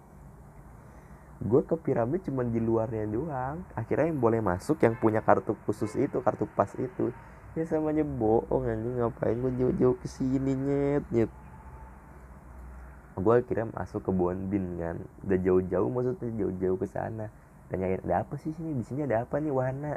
[1.43, 3.61] Gue ke piramid cuma di luarnya doang.
[3.77, 7.13] Akhirnya yang boleh masuk yang punya kartu khusus itu kartu pas itu.
[7.53, 8.97] Ya samanya bohong anjing.
[8.97, 10.57] Ngapain gue jauh-jauh ke sini?
[10.57, 11.31] Nyet nyet.
[13.21, 14.97] Gue akhirnya masuk ke Bonbin kan.
[15.29, 17.29] Udah jauh-jauh maksudnya jauh-jauh ke sana
[17.73, 18.77] tanyain ada apa sih sini?
[18.77, 19.97] Di sini ada apa nih wahana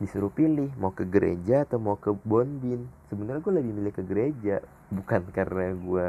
[0.00, 4.64] disuruh pilih mau ke gereja atau mau ke Bonbin sebenarnya gue lebih milih ke gereja
[4.88, 6.08] bukan karena gue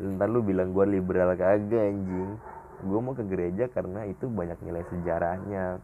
[0.00, 2.40] ntar lu bilang gue liberal kagak anjing.
[2.82, 5.78] Gue mau ke gereja karena itu banyak nilai sejarahnya.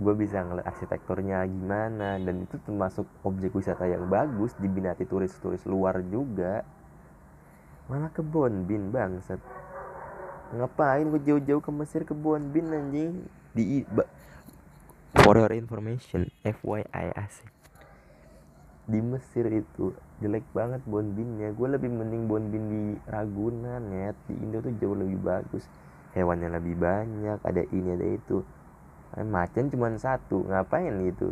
[0.00, 6.00] Gue bisa ngeliat arsitekturnya gimana dan itu termasuk objek wisata yang bagus diminati turis-turis luar
[6.08, 6.64] juga.
[7.92, 9.38] Malah ke Bonbin bangset
[10.50, 13.22] ngapain gue jauh-jauh ke Mesir ke Bin anjing?
[13.54, 13.86] Di
[15.14, 17.50] for your information FYI asik.
[18.90, 24.58] Di Mesir itu jelek banget Bonbinnya gue lebih mending Bonbin di Ragunan ya di Indo
[24.58, 25.66] tuh jauh lebih bagus.
[26.18, 28.42] Hewannya lebih banyak ada ini ada itu.
[29.14, 31.30] Eh, macan cuma satu ngapain itu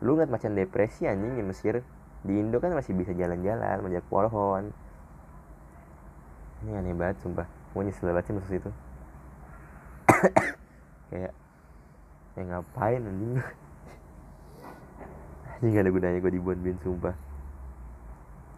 [0.00, 1.84] lu nggak macan depresi anjing di Mesir?
[2.24, 4.72] Di Indo kan masih bisa jalan-jalan manjat pohon.
[6.64, 8.70] Ini aneh banget sumpah gue nyesel banget sih masuk situ
[11.10, 11.34] kayak
[12.34, 13.38] ya ngapain anjing?
[15.62, 17.14] Ini gak ada gunanya gue di Bonbin sumpah.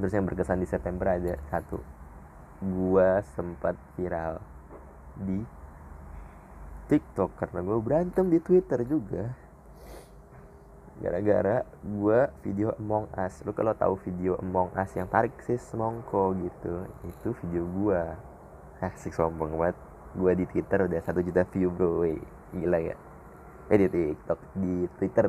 [0.00, 1.80] Terus yang berkesan di September ada satu.
[2.60, 4.40] Gue sempat viral
[5.16, 5.44] di
[6.88, 9.36] TikTok karena gue berantem di Twitter juga.
[10.96, 13.44] Gara-gara gue video Among Us.
[13.44, 18.02] Lu kalau tahu video Among Us yang tarik sih semongko gitu itu video gue
[18.80, 19.76] asik sombong banget.
[20.16, 22.04] Gue di Twitter udah satu juta view bro.
[22.04, 22.18] Wey.
[22.56, 22.96] gila ya
[23.66, 25.28] eh di TikTok di Twitter.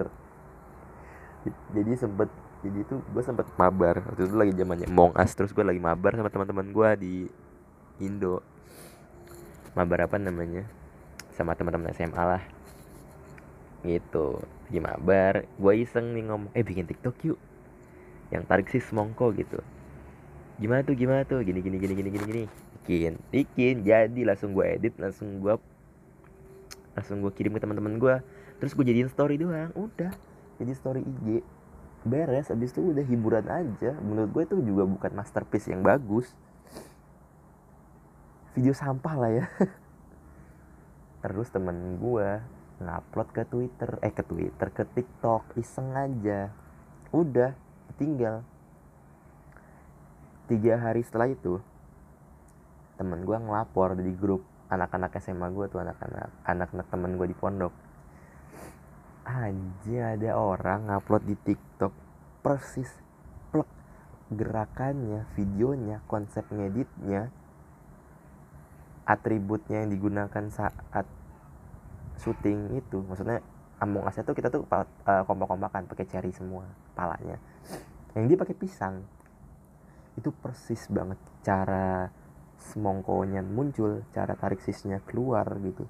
[1.48, 2.30] Jadi sempet
[2.62, 4.04] jadi itu gue sempet mabar.
[4.04, 7.14] Waktu itu lagi zamannya Mong As terus gue lagi mabar sama teman-teman gue di
[8.04, 8.46] Indo.
[9.74, 10.66] Mabar apa namanya?
[11.34, 12.44] Sama teman-teman SMA lah.
[13.86, 14.42] Gitu.
[14.70, 17.40] Lagi mabar gue iseng nih ngomong eh bikin TikTok yuk.
[18.30, 19.62] Yang tarik sih semongko gitu.
[20.58, 21.42] Gimana tuh gimana tuh?
[21.42, 22.44] Gini gini gini gini gini gini
[22.88, 23.84] bikin bikin.
[23.84, 25.60] Jadi langsung gue edit langsung gue
[26.96, 28.16] langsung gue kirim ke teman-teman gue
[28.58, 30.16] terus gue jadiin story doang udah.
[30.58, 31.46] Jadi story IG
[32.08, 33.92] beres abis itu udah hiburan aja.
[34.00, 36.32] Menurut gue itu juga bukan masterpiece yang bagus.
[38.56, 39.46] Video sampah lah ya.
[41.28, 42.42] Terus temen gue
[42.82, 45.54] ngupload ke Twitter eh ke Twitter ke TikTok.
[45.60, 46.50] Iseng aja.
[47.14, 47.54] Udah
[48.02, 48.42] tinggal.
[50.48, 51.60] Tiga hari setelah itu
[52.98, 57.74] temen gue ngelapor di grup anak-anak SMA gue tuh anak-anak anak-anak temen gue di pondok.
[59.28, 61.94] Aja ada orang ngupload di TikTok
[62.42, 62.90] persis
[63.54, 63.70] plek
[64.34, 67.32] gerakannya videonya konsep ngeditnya
[69.08, 71.06] atributnya yang digunakan saat
[72.20, 73.00] syuting itu.
[73.08, 73.40] Maksudnya
[73.78, 76.66] Among Us itu kita tuh uh, kompak-kompakan pakai cherry semua
[76.98, 77.38] palanya.
[78.18, 79.06] Yang dia pakai pisang.
[80.18, 82.10] Itu persis banget cara
[82.58, 85.86] semongkonya muncul cara tarik sisnya keluar gitu.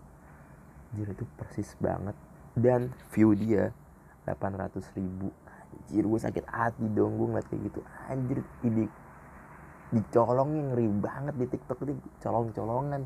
[0.95, 2.15] Jadi itu persis banget.
[2.57, 3.71] Dan view dia
[4.27, 5.31] 800 ribu.
[5.67, 7.79] Anjir gue sakit hati dong gue ngeliat kayak gitu.
[8.11, 8.85] Anjir ini
[9.87, 13.01] dicolongin ngeri banget di tiktok ini colong-colongan.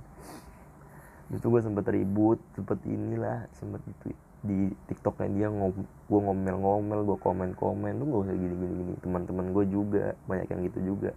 [1.32, 7.18] Itu gue sempet ribut sempet inilah sempet itu di tiktoknya dia ngom gue ngomel-ngomel gue
[7.22, 7.94] komen-komen.
[8.02, 11.12] Lu gak usah gini-gini gini teman-teman gue juga banyak yang gitu juga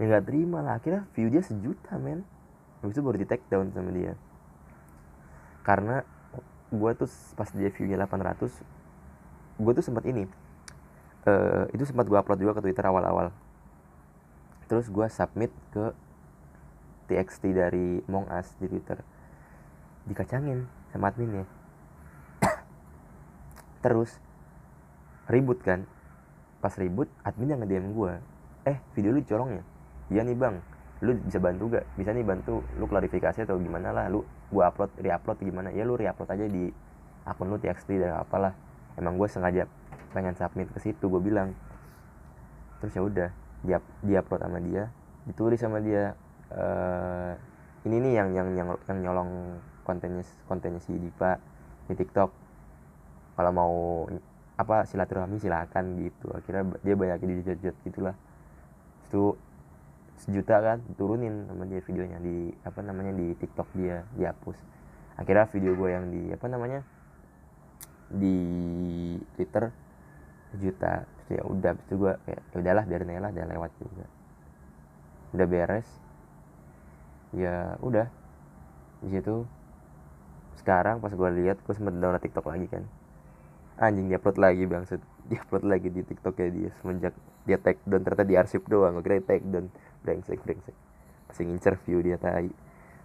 [0.00, 0.80] ya nggak terima lah.
[0.80, 2.24] Akhirnya view dia sejuta men.
[2.80, 4.16] Habis itu baru di take down sama dia.
[5.60, 6.00] Karena
[6.72, 8.48] gue tuh pas dia viewnya 800
[9.60, 10.24] gue tuh sempat ini.
[11.28, 13.28] Uh, itu sempat gue upload juga ke twitter awal-awal.
[14.72, 15.92] Terus gue submit ke
[17.12, 19.04] txt dari Mong Us di twitter.
[20.08, 20.64] Dikacangin
[20.96, 21.44] sama adminnya.
[23.84, 24.16] Terus
[25.28, 25.84] ribut kan?
[26.64, 28.12] Pas ribut admin yang nge-DM gue
[28.68, 29.64] eh video lu colong ya
[30.10, 30.58] iya nih bang
[31.00, 34.12] lu bisa bantu gak bisa nih bantu lu klarifikasi atau gimana lah?
[34.12, 34.20] Lu
[34.52, 35.72] gua upload reupload gimana?
[35.72, 36.68] Ya lu reupload aja di
[37.24, 38.52] akun lu txt dan apalah.
[39.00, 39.64] Emang gue sengaja
[40.12, 41.56] pengen submit ke situ gue bilang.
[42.84, 43.28] Terus ya udah
[43.64, 44.92] dia dia upload sama dia
[45.28, 46.16] ditulis sama dia
[46.56, 47.32] uh,
[47.84, 51.40] ini nih yang yang yang yang nyolong kontennya kontennya si Dipa
[51.88, 52.30] di TikTok.
[53.40, 53.74] Kalau mau
[54.60, 56.28] apa silaturahmi silakan gitu.
[56.36, 58.12] Akhirnya dia banyak di judge gitulah.
[59.08, 59.40] Itu
[60.20, 64.58] sejuta kan turunin sama dia videonya di apa namanya di TikTok dia dihapus.
[65.16, 66.80] Akhirnya video gue yang di apa namanya
[68.12, 68.36] di
[69.36, 69.72] Twitter
[70.52, 71.08] sejuta.
[71.08, 74.06] Terus ya udah itu gue kayak ya udahlah biarin aja lah udah lewat juga.
[75.32, 75.88] Udah beres.
[77.32, 78.06] Ya udah.
[79.00, 79.48] Di situ
[80.60, 82.84] sekarang pas gue lihat gue sempet download TikTok lagi kan
[83.80, 84.84] anjing dia upload lagi bang
[85.30, 87.16] dia upload lagi di TikTok ya dia semenjak
[87.48, 88.02] dia tag down.
[88.04, 89.72] Ternyata di arsip doang gue kira tag down.
[90.04, 90.76] Brengsek brengsek.
[91.30, 92.52] Masih ngincer view dia tai.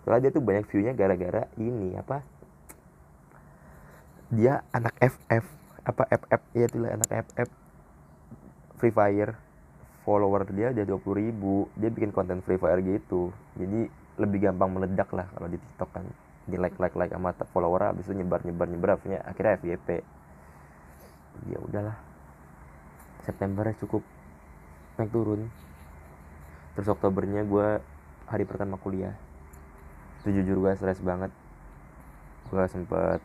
[0.03, 2.25] Soalnya dia tuh banyak viewnya gara-gara ini apa?
[4.33, 5.45] Dia anak FF
[5.85, 7.49] apa FF ya itulah anak FF
[8.81, 9.37] Free Fire.
[10.05, 11.69] Follower dia udah dua puluh ribu.
[11.79, 13.31] Dia bikin konten Free Fire gitu.
[13.55, 16.05] Jadi lebih gampang meledak lah kalau di TikTok kan.
[16.45, 19.89] Di like like like sama follower abis itu nyebar nyebar nyebar akhirnya akhirnya FYP
[21.49, 21.97] ya udahlah.
[23.25, 24.05] September cukup
[25.01, 25.49] naik turun.
[26.77, 27.81] Terus Oktobernya gue
[28.29, 29.15] hari pertama kuliah.
[30.21, 31.31] Itu jujur gue stres banget.
[32.49, 33.21] Gue sempet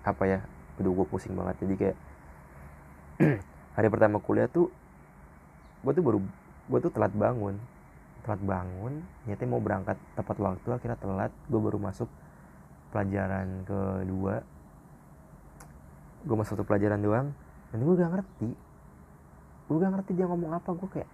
[0.00, 0.38] apa ya
[0.80, 1.56] udah gue pusing banget.
[1.64, 1.96] Jadi kayak
[3.76, 4.72] hari pertama kuliah tuh
[5.80, 6.18] gue tuh baru
[6.70, 7.56] gue tuh telat bangun.
[8.20, 11.32] Telat bangun nyatanya mau berangkat tepat waktu akhirnya telat.
[11.48, 12.08] Gue baru masuk
[12.90, 14.42] pelajaran kedua
[16.20, 17.32] gue masuk satu pelajaran doang
[17.72, 18.50] dan gue gak ngerti.
[19.70, 21.10] Gue gak ngerti dia ngomong apa gue kayak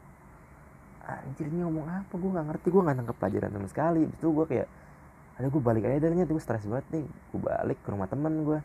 [1.07, 2.15] anjir ini ngomong apa?
[2.19, 4.03] Gue gak ngerti gue gak nangkep pelajaran sama sekali.
[4.11, 4.69] Itu gue kayak
[5.37, 7.07] ada gue balik aja dari gue stres banget nih.
[7.07, 8.59] Gue balik ke rumah temen gue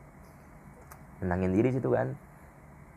[1.22, 2.16] menangin diri situ kan.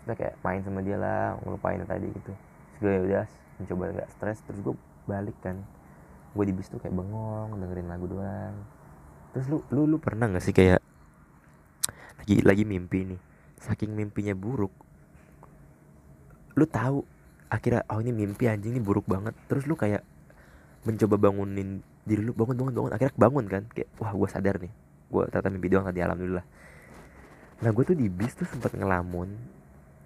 [0.08, 2.32] Udah kayak main sama dia lah ngelupain tadi gitu.
[2.32, 3.24] Terus gue ya udah
[3.60, 5.60] mencoba gak stres terus gue balik kan.
[6.32, 8.56] Gue di bis tuh kayak bengong dengerin lagu doang.
[9.36, 10.80] Terus lu lu lu pernah gak sih kayak
[12.24, 13.33] lagi lagi mimpi nih
[13.64, 14.70] saking mimpinya buruk
[16.54, 17.02] lu tahu
[17.50, 19.34] akhirnya oh ini mimpi anjing ini buruk banget.
[19.50, 20.02] Terus lu kayak
[20.86, 22.92] mencoba bangunin diri lu bangun bangun bangun.
[22.94, 24.72] Akhirnya bangun kan kayak wah gue sadar nih
[25.10, 26.46] gue ternyata mimpi doang tadi alhamdulillah.
[27.62, 29.30] Nah gue tuh di bis tuh sempat ngelamun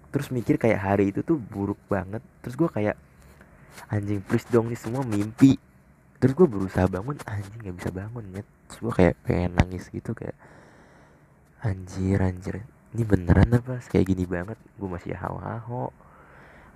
[0.09, 2.21] terus mikir kayak hari itu tuh buruk banget.
[2.41, 2.97] Terus gue kayak
[3.93, 5.57] anjing please dong nih semua mimpi.
[6.17, 10.13] Terus gue berusaha bangun anjing nggak bisa bangun ya terus gue kayak pengen nangis gitu
[10.13, 10.37] kayak
[11.65, 12.61] anjir anjir
[12.97, 15.93] ini beneran apa kayak gini banget gue masih hawa-hawa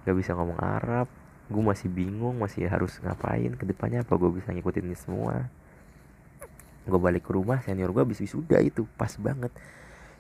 [0.04, 1.08] gak bisa ngomong Arab
[1.52, 5.52] gue masih bingung masih harus ngapain ke depannya apa gue bisa ngikutin ini semua?
[6.88, 9.52] Gue balik ke rumah senior gue habis wisuda itu pas banget.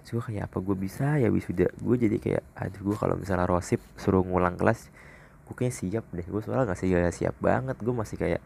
[0.03, 1.71] Gue kayak apa gue bisa ya wisuda?
[1.79, 4.91] Gue jadi kayak aduh gue kalau misalnya rosip suruh ngulang kelas
[5.43, 8.39] gue kayak siap deh gue soalnya gak sih siap banget gue masih kayak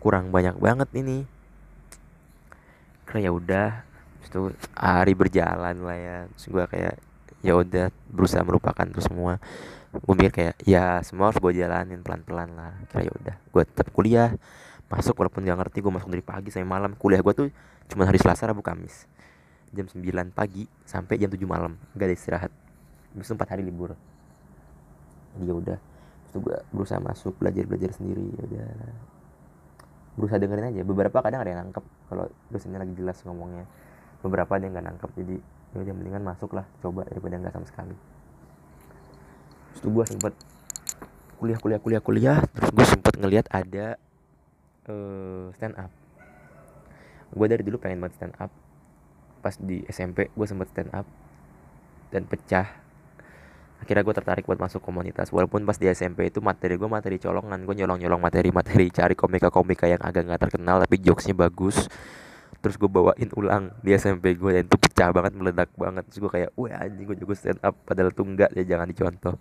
[0.00, 1.28] kurang banyak banget ini.
[3.14, 3.86] Ya udah
[4.28, 6.18] itu hari berjalan lah ya.
[6.34, 6.94] Terus gue kayak
[7.44, 9.36] ya udah berusaha melupakan itu semua.
[9.92, 12.72] Gue mikir kayak ya semua harus gue jalanin pelan pelan lah.
[12.88, 14.32] Kira ya udah gue tetap kuliah
[14.88, 16.96] masuk walaupun gak ngerti gue masuk dari pagi sampai malam.
[16.96, 17.48] Kuliah gue tuh
[17.92, 19.04] cuma hari selasa rabu kamis.
[19.74, 21.76] Jam 9 pagi sampai jam 7 malam.
[21.94, 22.52] Gak ada istirahat.
[23.12, 23.94] Bisa empat hari libur.
[25.38, 25.78] Dia udah.
[26.30, 28.66] Terus gue berusaha masuk belajar belajar sendiri ya udah.
[30.14, 30.82] Berusaha dengerin aja.
[30.86, 33.66] Beberapa kadang ada yang nangkep kalau dosennya lagi jelas ngomongnya
[34.24, 35.36] beberapa ada yang nggak nangkep jadi
[35.76, 37.96] ya udah mendingan masuk lah coba daripada nggak sama sekali.
[39.76, 40.32] Terus gue sempet
[41.36, 44.00] kuliah kuliah kuliah kuliah terus gue sempet ngelihat ada
[44.88, 45.92] uh, stand up.
[47.36, 48.48] Gue dari dulu pengen banget stand up.
[49.44, 51.04] Pas di SMP gue sempet stand up
[52.08, 52.80] dan pecah.
[53.84, 55.28] Akhirnya gue tertarik buat masuk komunitas.
[55.34, 57.60] Walaupun pas di SMP itu materi gue materi colongan.
[57.68, 61.92] Gue nyolong nyolong materi materi cari komika komika yang agak nggak terkenal tapi jokesnya bagus
[62.64, 66.08] terus gue bawain ulang di SMP gue dan itu pecah banget meledak banget.
[66.08, 67.76] Terus gue kayak wah anjing gue juga stand up.
[67.84, 69.36] Padahal tuh enggak ya jangan dicontoh.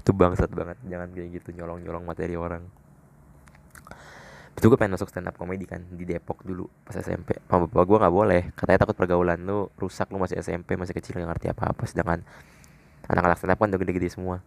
[0.00, 2.64] Itu bangsat banget jangan kayak gitu nyolong nyolong materi orang.
[4.56, 7.84] Itu gue pengen masuk stand up comedy kan di Depok dulu pas SMP sama bapak
[7.84, 9.36] gue nggak boleh katanya takut pergaulan.
[9.44, 12.24] Lu rusak lu masih SMP masih kecil nggak ngerti apa apa sedangkan
[13.12, 14.40] anak-anak stand up kan udah gede-gede semua.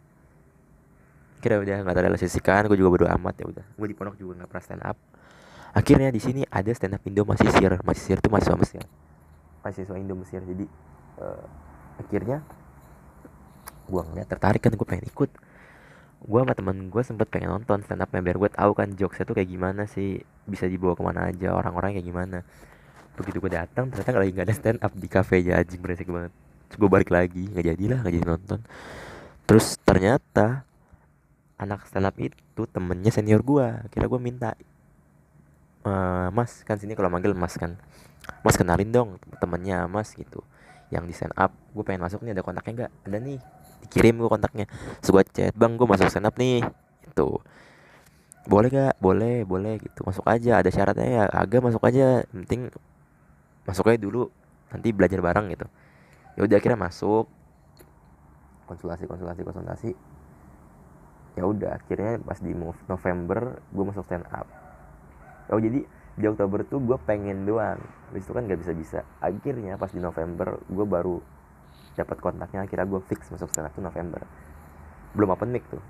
[1.38, 3.66] Kira udah nggak terrealisasikan gue juga berdua amat ya udah.
[3.78, 4.98] Gue di pondok juga nggak pernah stand up
[5.78, 8.82] akhirnya di sini ada stand up Indo masih sir masih sir tuh mahasiswa Mesir.
[9.62, 10.42] Mahasiswa Indo Mesir.
[10.42, 10.66] Jadi
[11.22, 11.46] uh,
[12.02, 12.42] akhirnya
[13.86, 15.30] gue ngeliat tertarik kan gue pengen ikut.
[16.18, 19.38] Gue sama temen gue sempet pengen nonton stand up biar gue tahu kan jokesnya tuh
[19.38, 20.18] kayak gimana sih?
[20.50, 22.38] Bisa dibawa ke mana aja orang-orang kayak gimana.
[23.14, 26.34] Begitu gue datang ternyata lagi nggak ada stand up di cafe aja anjing beresik banget.
[26.74, 28.60] Terus gue balik lagi nggak jadilah nggak jadi nonton.
[29.46, 30.66] Terus ternyata
[31.62, 34.58] anak stand up itu temennya senior gue kira gue minta
[35.88, 37.80] uh, mas kan sini kalau manggil mas kan.
[38.44, 40.44] Mas kenalin dong temennya mas gitu.
[40.92, 42.92] Yang di stand up gue pengen masuk nih ada kontaknya nggak?
[43.08, 43.38] Ada nih
[43.88, 44.66] dikirim gue kontaknya.
[45.00, 46.64] So chat bang gue masuk stand up nih
[47.08, 47.28] itu
[48.48, 50.04] boleh gak boleh boleh gitu.
[50.08, 52.72] Masuk aja ada syaratnya ya agak masuk aja penting
[53.68, 54.32] masuk aja dulu
[54.72, 55.68] nanti belajar bareng gitu.
[56.36, 57.26] Ya udah akhirnya masuk.
[58.68, 59.92] Konsultasi konsultasi konsultasi.
[61.40, 62.52] Ya udah akhirnya pas di
[62.88, 64.67] November gue masuk stand up
[65.52, 65.80] oh jadi
[66.18, 67.78] di Oktober tuh gue pengen doang.
[68.10, 71.22] Habis itu kan nggak bisa bisa akhirnya pas di November gue baru
[71.94, 72.66] dapat kontaknya.
[72.66, 74.26] Akhirnya gue fix masuk stand tuh November.
[75.14, 75.82] Belum open mic tuh.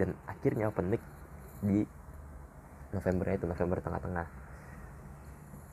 [0.00, 1.02] Dan akhirnya open mic
[1.60, 1.84] di
[2.96, 4.26] November itu November tengah-tengah.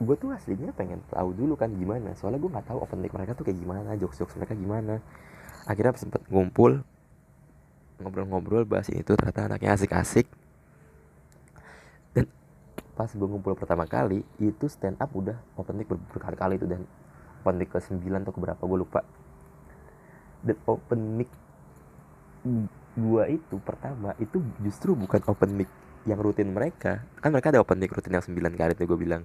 [0.02, 2.12] Gue tuh aslinya pengen tahu dulu kan gimana.
[2.20, 5.00] Soalnya gue nggak tahu open mic mereka tuh kayak gimana jokes jokes mereka gimana.
[5.64, 6.84] Akhirnya sempet ngumpul
[8.02, 10.26] ngobrol-ngobrol bahas ini tuh ternyata anaknya asik-asik
[12.92, 16.84] pas gue ngumpul pertama kali itu stand up udah open mic ber berkali-kali itu dan.
[17.42, 19.02] Open mic ke 9 atau ke berapa gue lupa.
[20.46, 21.30] Dan open mic
[22.98, 25.70] gua itu pertama itu justru bukan open mic
[26.06, 27.02] yang rutin mereka.
[27.18, 29.24] Kan mereka ada open mic rutin yang 9 kali itu gue bilang.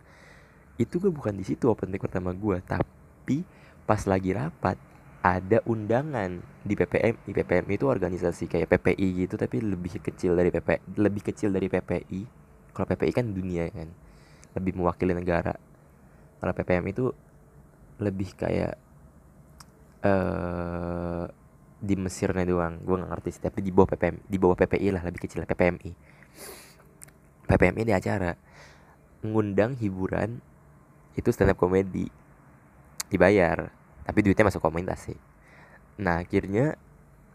[0.81, 3.45] Itu gue bukan di situ open mic pertama gue tapi
[3.85, 4.81] pas lagi rapat
[5.27, 10.55] ada undangan di PPM di PPM itu organisasi kayak PPI gitu tapi lebih kecil dari
[10.55, 12.46] PP lebih kecil dari PPI
[12.77, 13.89] kalau PPI kan dunia kan.
[14.53, 15.57] Lebih mewakili negara.
[16.37, 17.09] Kalau PPM itu
[17.97, 18.77] lebih kayak
[20.05, 21.25] uh,
[21.81, 22.77] di Mesirnya doang.
[22.85, 25.93] Gue nggak ngerti sih tapi di bawah PPM di bawah PPI lah lebih kecil PPMI
[27.47, 28.35] PPMI di acara
[29.23, 30.43] ngundang hiburan
[31.17, 32.11] itu stand up comedy
[33.09, 33.71] dibayar
[34.03, 35.19] tapi duitnya masuk komunitas sih.
[36.03, 36.77] Nah akhirnya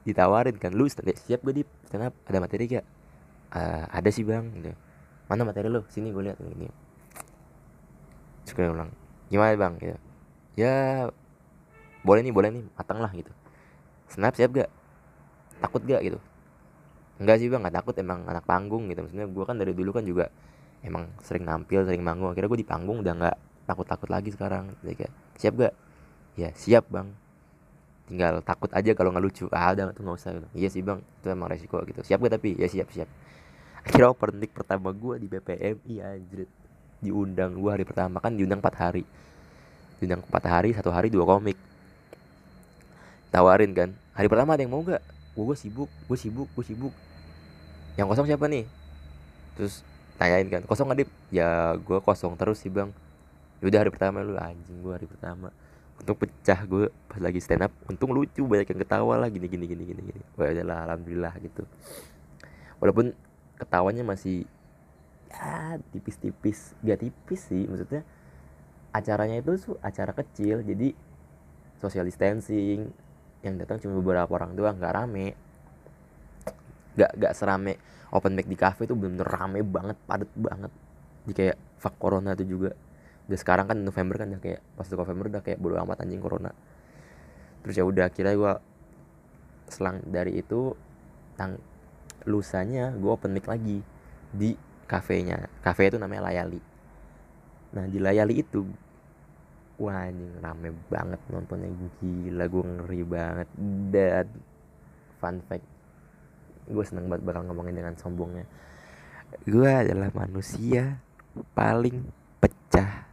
[0.03, 2.85] ditawarin kan lu stand siap gue di stand up ada materi gak?
[3.51, 4.71] Uh, ada sih bang gitu
[5.31, 5.87] mana materi lu?
[5.87, 6.67] Sini gue lihat ini
[8.43, 8.91] terus ulang
[9.31, 9.73] gimana bang?
[9.79, 9.99] Gitu.
[10.59, 11.07] Ya
[12.03, 13.31] boleh nih boleh nih matang lah gitu.
[14.11, 14.67] Snap siap gak?
[15.63, 16.03] Takut gak?
[16.03, 16.19] Gitu.
[17.23, 19.07] Enggak sih bang nggak takut emang anak panggung gitu.
[19.07, 20.27] Maksudnya gue kan dari dulu kan juga
[20.83, 22.27] emang sering nampil sering manggung.
[22.35, 23.35] Akhirnya gue di panggung udah nggak
[23.71, 24.75] takut takut lagi sekarang.
[24.83, 25.73] Jadi kayak siap gak?
[26.35, 27.07] Ya siap bang.
[28.11, 29.47] Tinggal takut aja kalau nggak lucu.
[29.55, 30.47] Ah udah tuh nggak usah gitu.
[30.59, 32.03] iya sih bang itu emang resiko gitu.
[32.03, 32.59] Siap gak tapi?
[32.59, 33.07] Ya siap siap
[33.81, 36.45] akhirnya open mic pertama gue di BPM iya anjir
[37.01, 39.03] diundang gue hari pertama kan diundang empat hari.
[39.97, 41.57] Diundang empat hari satu hari dua komik.
[43.33, 45.01] Tawarin kan hari pertama ada yang mau gak
[45.31, 46.93] gue gue sibuk gue sibuk gue sibuk.
[47.97, 48.69] Yang kosong siapa nih?
[49.57, 49.81] Terus
[50.21, 52.93] tanyain kan kosong nggak ya gue kosong terus sih bang.
[53.65, 54.37] Yaudah hari pertama lu.
[54.37, 55.49] Anjing gue hari pertama.
[55.97, 59.65] Untung pecah gue pas lagi stand up untung lucu banyak yang ketawa lah gini gini
[59.65, 60.21] gini gini gini.
[60.37, 61.65] Wah lah alhamdulillah gitu.
[62.81, 63.13] Walaupun
[63.61, 64.49] ketawanya masih
[65.29, 66.73] ya tipis-tipis.
[66.81, 68.01] Gak tipis sih maksudnya
[68.91, 70.97] acaranya itu acara kecil jadi
[71.77, 72.89] social distancing.
[73.41, 75.33] Yang datang cuma beberapa orang doang nggak rame.
[76.97, 77.73] Nggak nggak serame
[78.11, 80.71] open mic di cafe itu -bener rame banget padet banget.
[81.25, 82.73] Di kayak fuck corona itu juga.
[83.25, 86.21] Udah sekarang kan November kan udah kayak pas itu November udah kayak bodo amat anjing
[86.21, 86.51] corona.
[87.65, 88.53] Terus ya udah kira gue
[89.71, 90.75] selang dari itu
[91.39, 91.55] tang
[92.25, 93.81] lusanya gue open mic lagi
[94.31, 94.55] di
[94.87, 95.47] kafenya.
[95.63, 96.59] Kafe itu namanya Layali.
[97.71, 98.67] Nah di Layali itu
[99.79, 101.71] wah anjing rame banget nontonnya.
[101.99, 103.47] Gila gue ngeri banget.
[103.91, 104.27] Dan
[105.23, 105.67] fun fact.
[106.67, 108.43] Gue seneng banget bakal ngomongin dengan sombongnya.
[109.47, 110.99] Gue adalah manusia
[111.55, 112.03] paling
[112.43, 113.07] pecah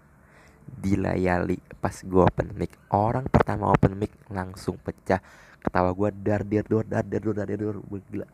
[0.66, 1.58] di Layali.
[1.78, 5.22] Pas gue open mic orang pertama open mic langsung pecah.
[5.62, 7.76] Ketawa gue dar dar dar dar dar dar dar
[8.10, 8.26] gila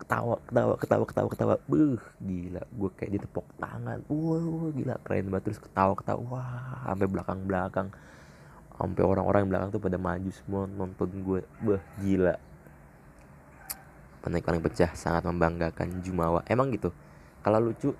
[0.00, 1.54] ketawa ketawa ketawa ketawa ketawa.
[1.68, 2.62] Buh gila.
[2.72, 4.00] Gue kayak ditepok tangan.
[4.08, 4.94] Wah gila.
[5.04, 5.52] Keren banget.
[5.52, 6.20] Terus ketawa ketawa.
[6.24, 7.88] Wah sampai belakang belakang
[8.80, 12.34] sampai orang-orang belakang tuh pada maju semua nonton gue buh gila.
[14.24, 16.40] Penaik paling pecah sangat membanggakan Jumawa.
[16.48, 16.88] Emang gitu.
[17.44, 17.92] Kalau lucu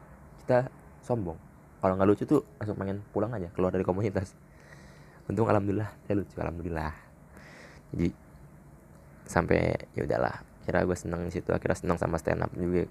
[0.45, 0.73] kita
[1.05, 1.37] sombong.
[1.81, 4.33] Kalau nggak lucu tuh langsung pengen pulang aja keluar dari komunitas.
[5.29, 6.93] Untung alhamdulillah saya lucu alhamdulillah.
[7.93, 8.09] Jadi
[9.29, 9.61] sampai
[9.95, 12.87] ya udahlah kira gue seneng di situ akhirnya seneng sama stand up juga.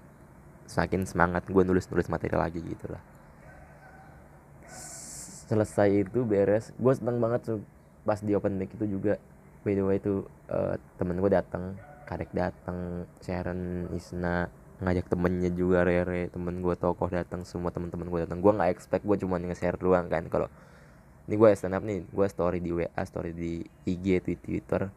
[0.68, 3.00] Semakin semangat gue nulis nulis materi lagi gitu lah.
[5.48, 7.64] Selesai itu beres gue seneng banget tuh
[8.04, 9.16] pas di open mic itu juga.
[9.64, 15.84] By the way itu uh, temen gue datang karek datang Sharon Isna ngajak temennya juga
[15.84, 19.76] Rere temen gue tokoh datang semua temen-temen gue datang gue nggak expect gue cuma nge-share
[19.76, 20.48] doang kan kalau
[21.28, 24.88] ini gue stand up nih gue story di WA story di IG Twitter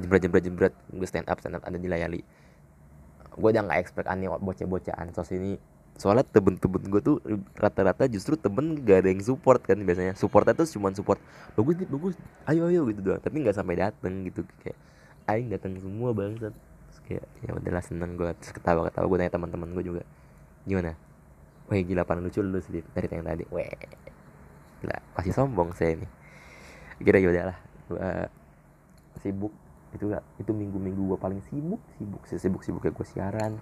[0.00, 0.74] jebret jebret jebret.
[0.92, 2.20] Gue stand up stand up ada di layali
[3.36, 5.60] gue udah nggak expect aneh bocah-bocah ansos ini.
[5.96, 7.16] Soalnya temen-temen gue tuh
[7.56, 10.12] rata-rata justru temen gak ada yang support kan biasanya.
[10.12, 11.20] Supportnya tuh cuma support
[11.56, 12.14] bagus nih bagus.
[12.44, 13.20] Ayo ayo gitu doang.
[13.20, 14.44] Tapi nggak sampai dateng gitu.
[14.60, 14.76] Kayak
[15.28, 16.52] aing datang semua bangsat.
[16.52, 20.02] Terus kayak ya udahlah seneng gue terus ketawa ketawa gue nanya teman-teman gue juga
[20.68, 20.92] gimana?
[21.68, 23.44] Wah gila paling lucu lu sih dari yang tadi.
[23.48, 23.72] Weh.
[24.84, 26.08] Gila masih sombong saya ini.
[26.96, 27.58] Kira ya udahlah
[27.92, 28.00] Gue
[29.20, 29.52] sibuk
[29.96, 33.52] itu itu minggu-minggu gue paling sibuk sibuk sibuk sibuk kayak gue siaran.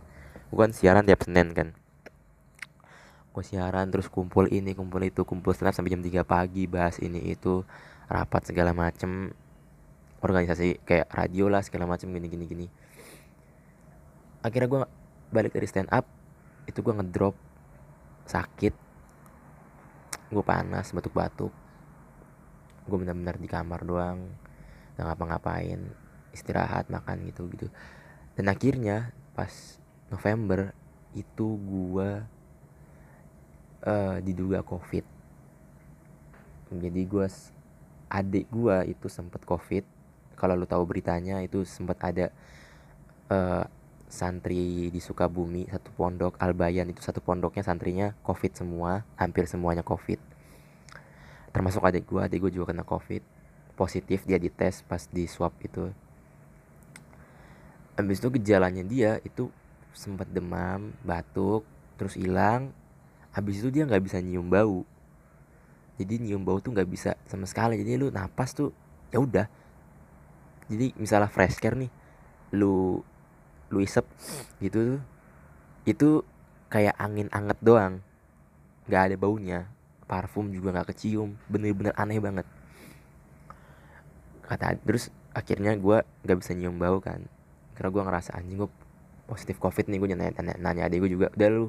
[0.50, 1.68] Bukan siaran tiap senin kan?
[3.34, 7.34] Gue siaran terus kumpul ini kumpul itu kumpul setelah sampai jam 3 pagi bahas ini
[7.34, 7.66] itu
[8.06, 9.34] rapat segala macem.
[10.22, 12.66] Organisasi kayak radio lah segala macem gini gini gini.
[14.46, 14.80] Akhirnya gue
[15.34, 16.06] balik dari stand up
[16.70, 17.34] itu gue ngedrop.
[18.30, 18.74] Sakit.
[20.30, 21.50] Gue panas batuk-batuk.
[22.86, 24.30] Gue benar-benar di kamar doang.
[24.94, 26.03] Nggak ngapa-ngapain
[26.34, 27.70] istirahat makan gitu gitu.
[28.34, 29.78] Dan akhirnya pas
[30.10, 30.74] November
[31.14, 32.26] itu gua
[33.86, 35.06] uh, diduga covid.
[36.74, 37.30] Jadi gua
[38.10, 39.86] adik gua itu sempat covid.
[40.34, 42.34] Kalau lu tahu beritanya itu sempat ada
[43.30, 43.62] uh,
[44.10, 50.18] santri di Sukabumi satu pondok Albayan itu satu pondoknya santrinya covid semua hampir semuanya covid.
[51.54, 53.22] Termasuk adik gua adik gua juga kena covid.
[53.74, 55.90] Positif dia dites pas di swab itu
[57.94, 59.50] habis itu gejalanya dia itu
[59.94, 61.62] sempat demam batuk
[61.94, 62.74] terus hilang.
[63.34, 64.82] Habis itu dia nggak bisa nyium bau.
[65.98, 67.78] Jadi nyium bau tuh nggak bisa sama sekali.
[67.78, 68.74] Jadi lu napas tuh
[69.14, 69.46] ya udah.
[70.66, 71.90] Jadi misalnya fresh care nih
[72.54, 73.02] lu
[73.72, 74.06] lu isep
[74.62, 75.02] gitu
[75.86, 76.22] itu
[76.70, 78.02] kayak angin anget doang.
[78.90, 79.60] Nggak ada baunya.
[80.04, 81.38] Parfum juga nggak kecium.
[81.46, 82.46] Bener-bener aneh banget.
[84.44, 87.26] Kata terus akhirnya gue nggak bisa nyium bau kan
[87.74, 88.70] karena gue ngerasa anjing gue
[89.24, 91.66] positif covid nih gue nanya nanya, nanya adik gue juga udah lu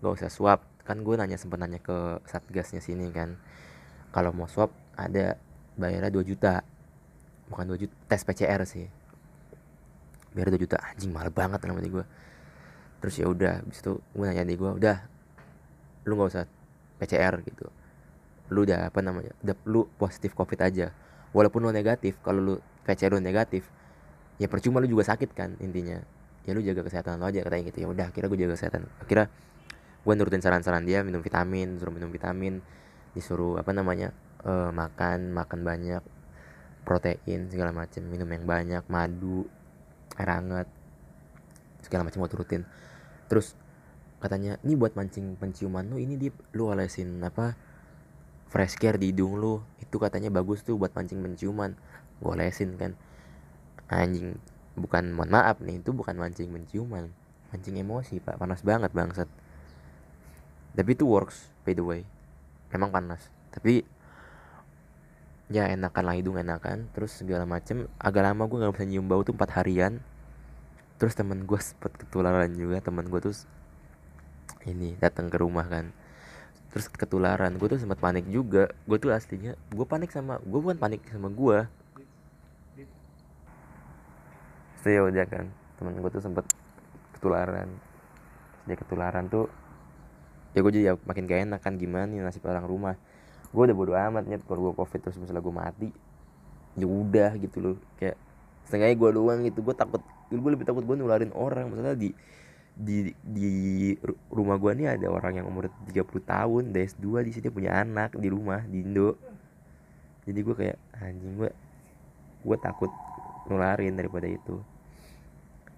[0.00, 0.60] gak usah swab.
[0.86, 3.36] Kan gue nanya sempet nanya ke satgasnya sini kan.
[4.10, 5.36] Kalau mau swab ada
[5.76, 6.64] bayarnya 2 juta.
[7.52, 8.88] Bukan 2 juta tes PCR sih.
[10.32, 10.80] Biar 2 juta.
[10.80, 12.06] Anjing mahal banget namanya gue
[13.00, 14.96] terus ya udah habis itu gue nanya adik gue udah
[16.04, 16.44] lu gak usah
[17.00, 17.66] PCR gitu.
[18.52, 20.92] Lu udah apa namanya udah lu positif covid aja.
[21.32, 22.54] Walaupun lu negatif kalau lu
[22.84, 23.68] PCR lu negatif
[24.40, 26.00] ya percuma lu juga sakit kan intinya.
[26.48, 27.84] Ya lu jaga kesehatan lo aja katanya gitu.
[27.84, 28.88] Ya udah kira gue jaga kesehatan.
[29.04, 29.28] Akhirnya
[30.00, 32.64] gue nurutin saran-saran dia minum vitamin suruh minum vitamin
[33.12, 34.16] disuruh apa namanya
[34.48, 36.00] uh, makan makan banyak
[36.88, 39.44] protein segala macam minum yang banyak madu
[40.16, 40.66] air hangat
[41.84, 42.64] segala macam mau turutin.
[43.28, 43.52] Terus
[44.24, 47.56] katanya ini buat mancing penciuman lu ini dia lu olesin apa
[48.48, 49.60] fresh care di hidung lu.
[49.84, 51.76] Itu katanya bagus tuh buat mancing penciuman.
[52.24, 52.96] Gue olesin kan
[53.98, 54.38] anjing
[54.78, 57.10] bukan mohon maaf nih itu bukan mancing menciuman.
[57.50, 58.38] Mancing emosi pak.
[58.38, 59.26] Panas banget bangsat.
[60.74, 62.02] Tapi itu works by the way.
[62.70, 63.26] Memang panas.
[63.50, 63.82] Tapi
[65.50, 66.86] ya enakan lah hidung enakan.
[66.94, 67.90] Terus segala macem.
[67.98, 69.98] Agak lama gue nggak bisa nyium bau tuh empat harian.
[71.02, 72.78] Terus temen gue sempet ketularan juga.
[72.78, 73.34] Temen gue tuh
[74.64, 75.90] ini datang ke rumah kan.
[76.70, 77.58] Terus ketularan.
[77.58, 78.70] Gue tuh sempat panik juga.
[78.86, 81.66] Gue tuh aslinya gue panik sama gue bukan panik sama gue
[84.80, 85.46] so ya udah kan.
[85.76, 86.44] Temen gue tuh sempet
[87.16, 87.68] ketularan.
[88.64, 89.48] Dia ketularan tuh
[90.50, 92.96] ya gue jadi ya makin gak enak kan gimana nih nasib orang rumah.
[93.52, 95.88] Gue udah bodo amat nyet kalau gue covid terus misalnya gue mati
[96.78, 97.76] ya udah gitu loh.
[98.00, 98.16] Kayak
[98.66, 99.60] setengahnya gue doang gitu.
[99.62, 101.68] Gue takut gue lebih takut gue nularin orang.
[101.68, 102.10] Misalnya di
[102.80, 103.50] di di
[104.32, 108.28] rumah gue nih ada orang yang umur 30 tahun DS2 di sini punya anak di
[108.32, 109.20] rumah di Indo.
[110.24, 111.50] Jadi gue kayak anjing gue
[112.40, 112.88] gue takut
[113.50, 114.62] nularin daripada itu.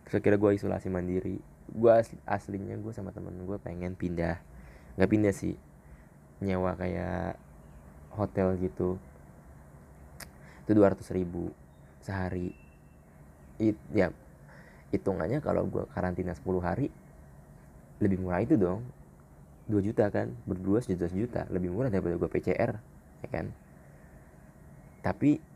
[0.04, 1.40] Terus akhirnya gue isolasi mandiri.
[1.72, 4.36] Gue asli, aslinya gue sama temen gue pengen pindah.
[5.00, 5.56] Nggak pindah sih.
[6.44, 7.40] Nyewa kayak
[8.12, 9.00] hotel gitu.
[10.68, 11.48] Itu dua ratus ribu
[12.04, 12.52] sehari.
[13.56, 14.12] It, ya
[14.92, 16.92] hitungannya kalau gue karantina 10 hari
[18.04, 18.84] lebih murah itu dong.
[19.70, 20.28] 2 juta kan?
[20.44, 21.48] Berdua sejuta sejuta.
[21.48, 22.76] Lebih murah daripada gue PCR
[23.24, 23.48] ya kan?
[25.00, 25.51] Tapi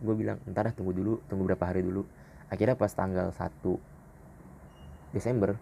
[0.00, 2.04] gue bilang ntar tunggu dulu tunggu berapa hari dulu.
[2.52, 5.58] Akhirnya pas tanggal 1 Desember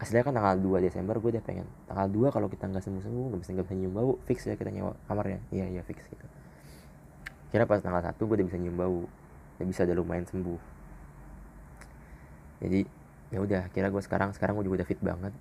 [0.00, 3.24] aslinya kan tanggal 2 Desember gue udah pengen tanggal 2 kalau kita nggak sembuh sembuh
[3.36, 5.44] nggak bisa nggak bisa nyium bau fix ya kita nyewa kamarnya.
[5.52, 6.24] Iya iya fix gitu.
[7.52, 9.04] Kira pas tanggal 1 gue udah bisa nyium bau
[9.60, 10.60] udah bisa udah lumayan sembuh.
[12.64, 12.80] Jadi
[13.30, 15.36] ya udah kira gue sekarang sekarang gue juga udah fit banget.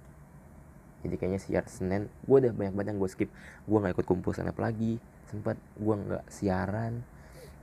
[1.07, 3.29] Jadi kayaknya siar Senin gue udah banyak banget yang gue skip.
[3.63, 4.99] Gue nggak ikut kumpul senap lagi
[5.31, 7.05] sempat gue nggak siaran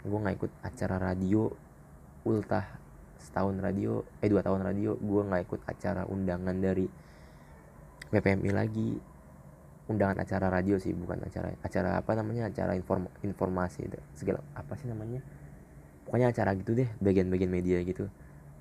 [0.07, 1.51] gue nggak ikut acara radio
[2.23, 2.63] ultah
[3.19, 4.95] setahun radio eh dua tahun radio.
[4.95, 6.87] Gue nggak ikut acara undangan dari
[8.15, 8.91] PPMI lagi.
[9.87, 12.51] Undangan acara radio sih bukan acara acara apa namanya?
[12.51, 15.23] Acara inform informasi segala apa sih namanya?
[16.07, 18.07] Pokoknya acara gitu deh bagian-bagian media gitu.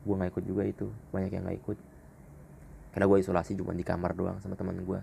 [0.06, 1.78] Gue nggak ikut juga itu banyak yang nggak ikut.
[2.94, 5.00] Karena gue isolasi cuma di kamar doang sama teman gue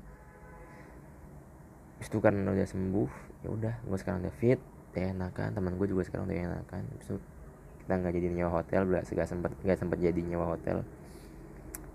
[2.03, 3.11] itu karena udah sembuh
[3.47, 4.59] ya udah gue sekarang udah fit
[4.93, 6.83] udah enakan teman gue juga sekarang udah enakan.
[7.01, 7.17] Itu
[7.83, 10.85] kita nggak jadi nyewa hotel belas gak sempet nggak sempet jadi nyewa hotel.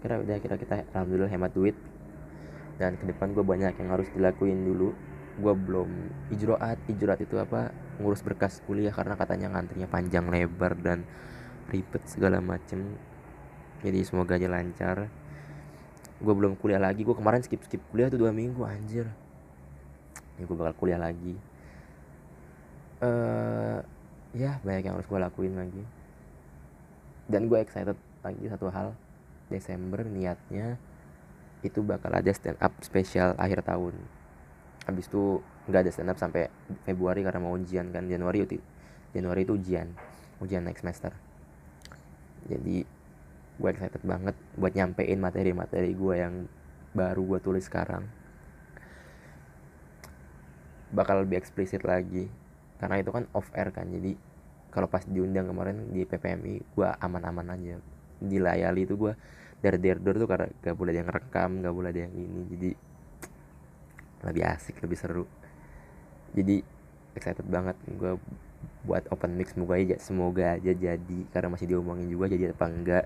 [0.01, 1.77] Kira udah kira kita alhamdulillah hemat duit.
[2.81, 4.97] Dan ke depan gue banyak yang harus dilakuin dulu.
[5.37, 5.89] Gue belum
[6.33, 7.69] ijroat ijroat itu apa?
[8.01, 11.05] Ngurus berkas kuliah karena katanya ngantrinya panjang lebar dan
[11.69, 12.97] ribet segala macem.
[13.85, 15.05] Jadi semoga aja lancar.
[16.17, 17.05] Gue belum kuliah lagi.
[17.05, 19.05] Gue kemarin skip skip kuliah tuh dua minggu anjir.
[20.37, 21.37] Ya gue bakal kuliah lagi
[23.01, 23.79] uh,
[24.33, 25.83] ya banyak yang harus gue lakuin lagi.
[27.27, 28.95] Dan gue excited lagi satu hal.
[29.47, 30.75] Desember niatnya
[31.63, 33.95] itu bakal ada stand up spesial akhir tahun.
[34.87, 36.51] Habis itu nggak ada stand up sampai
[36.87, 38.07] Februari karena mau ujian kan.
[38.07, 38.59] Januari itu
[39.11, 39.91] Januari itu ujian.
[40.43, 41.15] Ujian next semester.
[42.47, 42.83] Jadi
[43.57, 46.33] gue excited banget buat nyampein materi-materi gue yang
[46.93, 48.07] baru gue tulis sekarang.
[50.93, 52.31] Bakal lebih eksplisit lagi
[52.77, 54.13] karena itu kan off air kan jadi
[54.69, 57.81] kalau pas diundang kemarin di PPMI gue aman-aman aja.
[58.21, 59.13] Dilayali itu gue
[59.57, 62.71] dari der tuh karena gak boleh ada yang rekam gak boleh ada yang ini jadi
[64.29, 65.25] lebih asik lebih seru.
[66.37, 66.61] Jadi
[67.17, 68.21] excited banget gue
[68.85, 73.05] buat open mix semoga aja semoga aja jadi karena masih diomongin juga jadi apa enggak.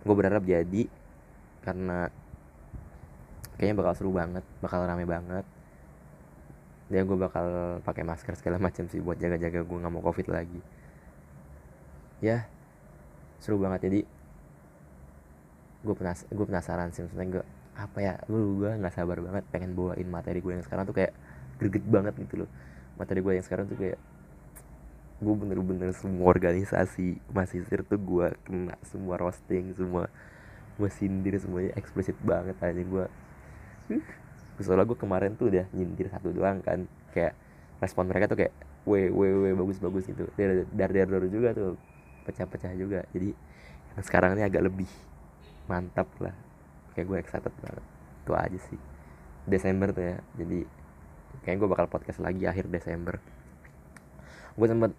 [0.00, 0.88] Gue berharap jadi
[1.60, 2.08] karena
[3.60, 5.44] kayaknya bakal seru banget bakal rame banget
[6.90, 10.58] dan gue bakal pakai masker segala macam sih buat jaga-jaga gue nggak mau covid lagi.
[12.18, 12.50] Ya
[13.38, 13.86] seru banget.
[13.86, 14.00] Jadi
[15.80, 17.44] gue penas gue penasaran sih maksudnya gue
[17.78, 21.14] apa ya lu gue nggak sabar banget pengen bawain materi gue yang sekarang tuh kayak
[21.62, 22.50] greget banget gitu loh.
[22.98, 23.96] Materi gue yang sekarang tuh kayak
[25.20, 30.10] gue bener-bener semua organisasi masisir tuh gue kena semua roasting semua
[30.74, 32.58] gue sindir semuanya eksplisit banget.
[32.58, 33.04] Aja gue
[34.62, 36.84] soalnya gue kemarin tuh udah nyindir satu doang kan.
[37.10, 37.34] Kayak
[37.80, 38.54] respon mereka tuh kayak
[38.88, 40.28] we we we bagus bagus gitu.
[40.36, 41.76] Dari dari dari juga tuh
[42.28, 43.04] pecah-pecah juga.
[43.10, 43.32] Jadi
[44.00, 44.90] sekarang ini agak lebih
[45.66, 46.34] mantap lah.
[46.94, 47.84] Kayak gue excited banget.
[48.24, 48.80] Itu aja sih.
[49.48, 50.16] Desember tuh ya.
[50.36, 50.64] Jadi
[51.42, 53.18] kayak gue bakal podcast lagi akhir Desember.
[54.54, 54.92] Gue sempet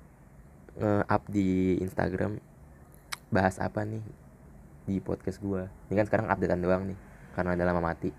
[0.80, 2.40] nge-up di Instagram
[3.32, 4.04] bahas apa nih
[4.88, 7.00] di podcast gue ini kan sekarang updatean doang nih
[7.32, 8.12] karena udah lama mati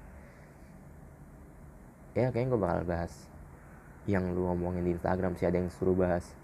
[2.13, 3.13] ya kayaknya gue bakal bahas
[4.05, 6.35] yang lu ngomongin di Instagram sih ada yang suruh bahas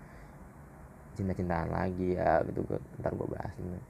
[1.18, 3.80] cinta-cintaan lagi ya gitu gue ntar gue bahas ini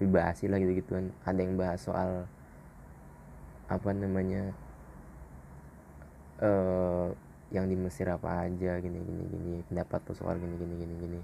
[0.00, 2.26] dibahas lah gitu gituan ada yang bahas soal
[3.70, 4.50] apa namanya
[6.42, 7.14] uh,
[7.54, 11.20] yang di Mesir apa aja gini gini gini pendapat tuh soal gini gini gini gini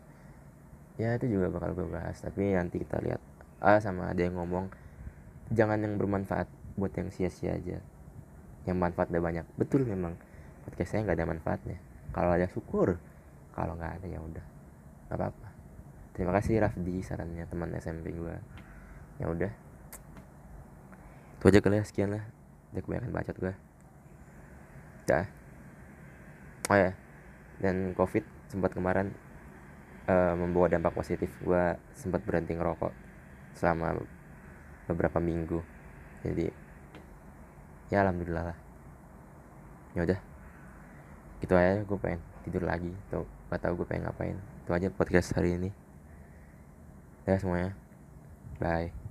[0.96, 2.16] ya itu juga bakal gue bahas.
[2.24, 3.20] Tapi nanti kita lihat.
[3.60, 4.68] Ah sama ada yang ngomong
[5.48, 7.80] jangan yang bermanfaat buat yang sia-sia aja
[8.66, 9.46] yang manfaat ada banyak.
[9.54, 10.18] Betul memang
[10.66, 11.78] podcast saya nggak ada manfaatnya.
[12.10, 12.98] Kalau ada syukur
[13.54, 14.46] kalau nggak ada ya udah
[15.08, 15.48] nggak apa-apa.
[16.12, 18.34] Terima kasih Rafdi sarannya teman SMP gue
[19.22, 19.52] ya udah.
[21.38, 22.24] Itu aja kali ya sekian lah.
[22.74, 23.54] Udah kebanyakan bacot gue
[25.06, 25.26] dah.
[26.66, 26.92] Oh ya
[27.62, 29.14] dan covid sempat kemarin
[30.10, 31.30] uh, membawa dampak positif.
[31.38, 32.90] Gue sempat berhenti ngerokok
[33.54, 34.02] selama
[34.90, 35.62] beberapa minggu.
[36.26, 36.65] Jadi
[37.92, 38.58] ya alhamdulillah lah.
[39.94, 40.20] Ya udah.
[41.40, 42.92] Gitu aja gue pengen tidur lagi.
[43.08, 44.36] Tuh gak tau gue pengen ngapain.
[44.66, 45.70] Itu aja podcast hari ini.
[47.26, 47.74] Ya semuanya.
[48.58, 49.05] Bye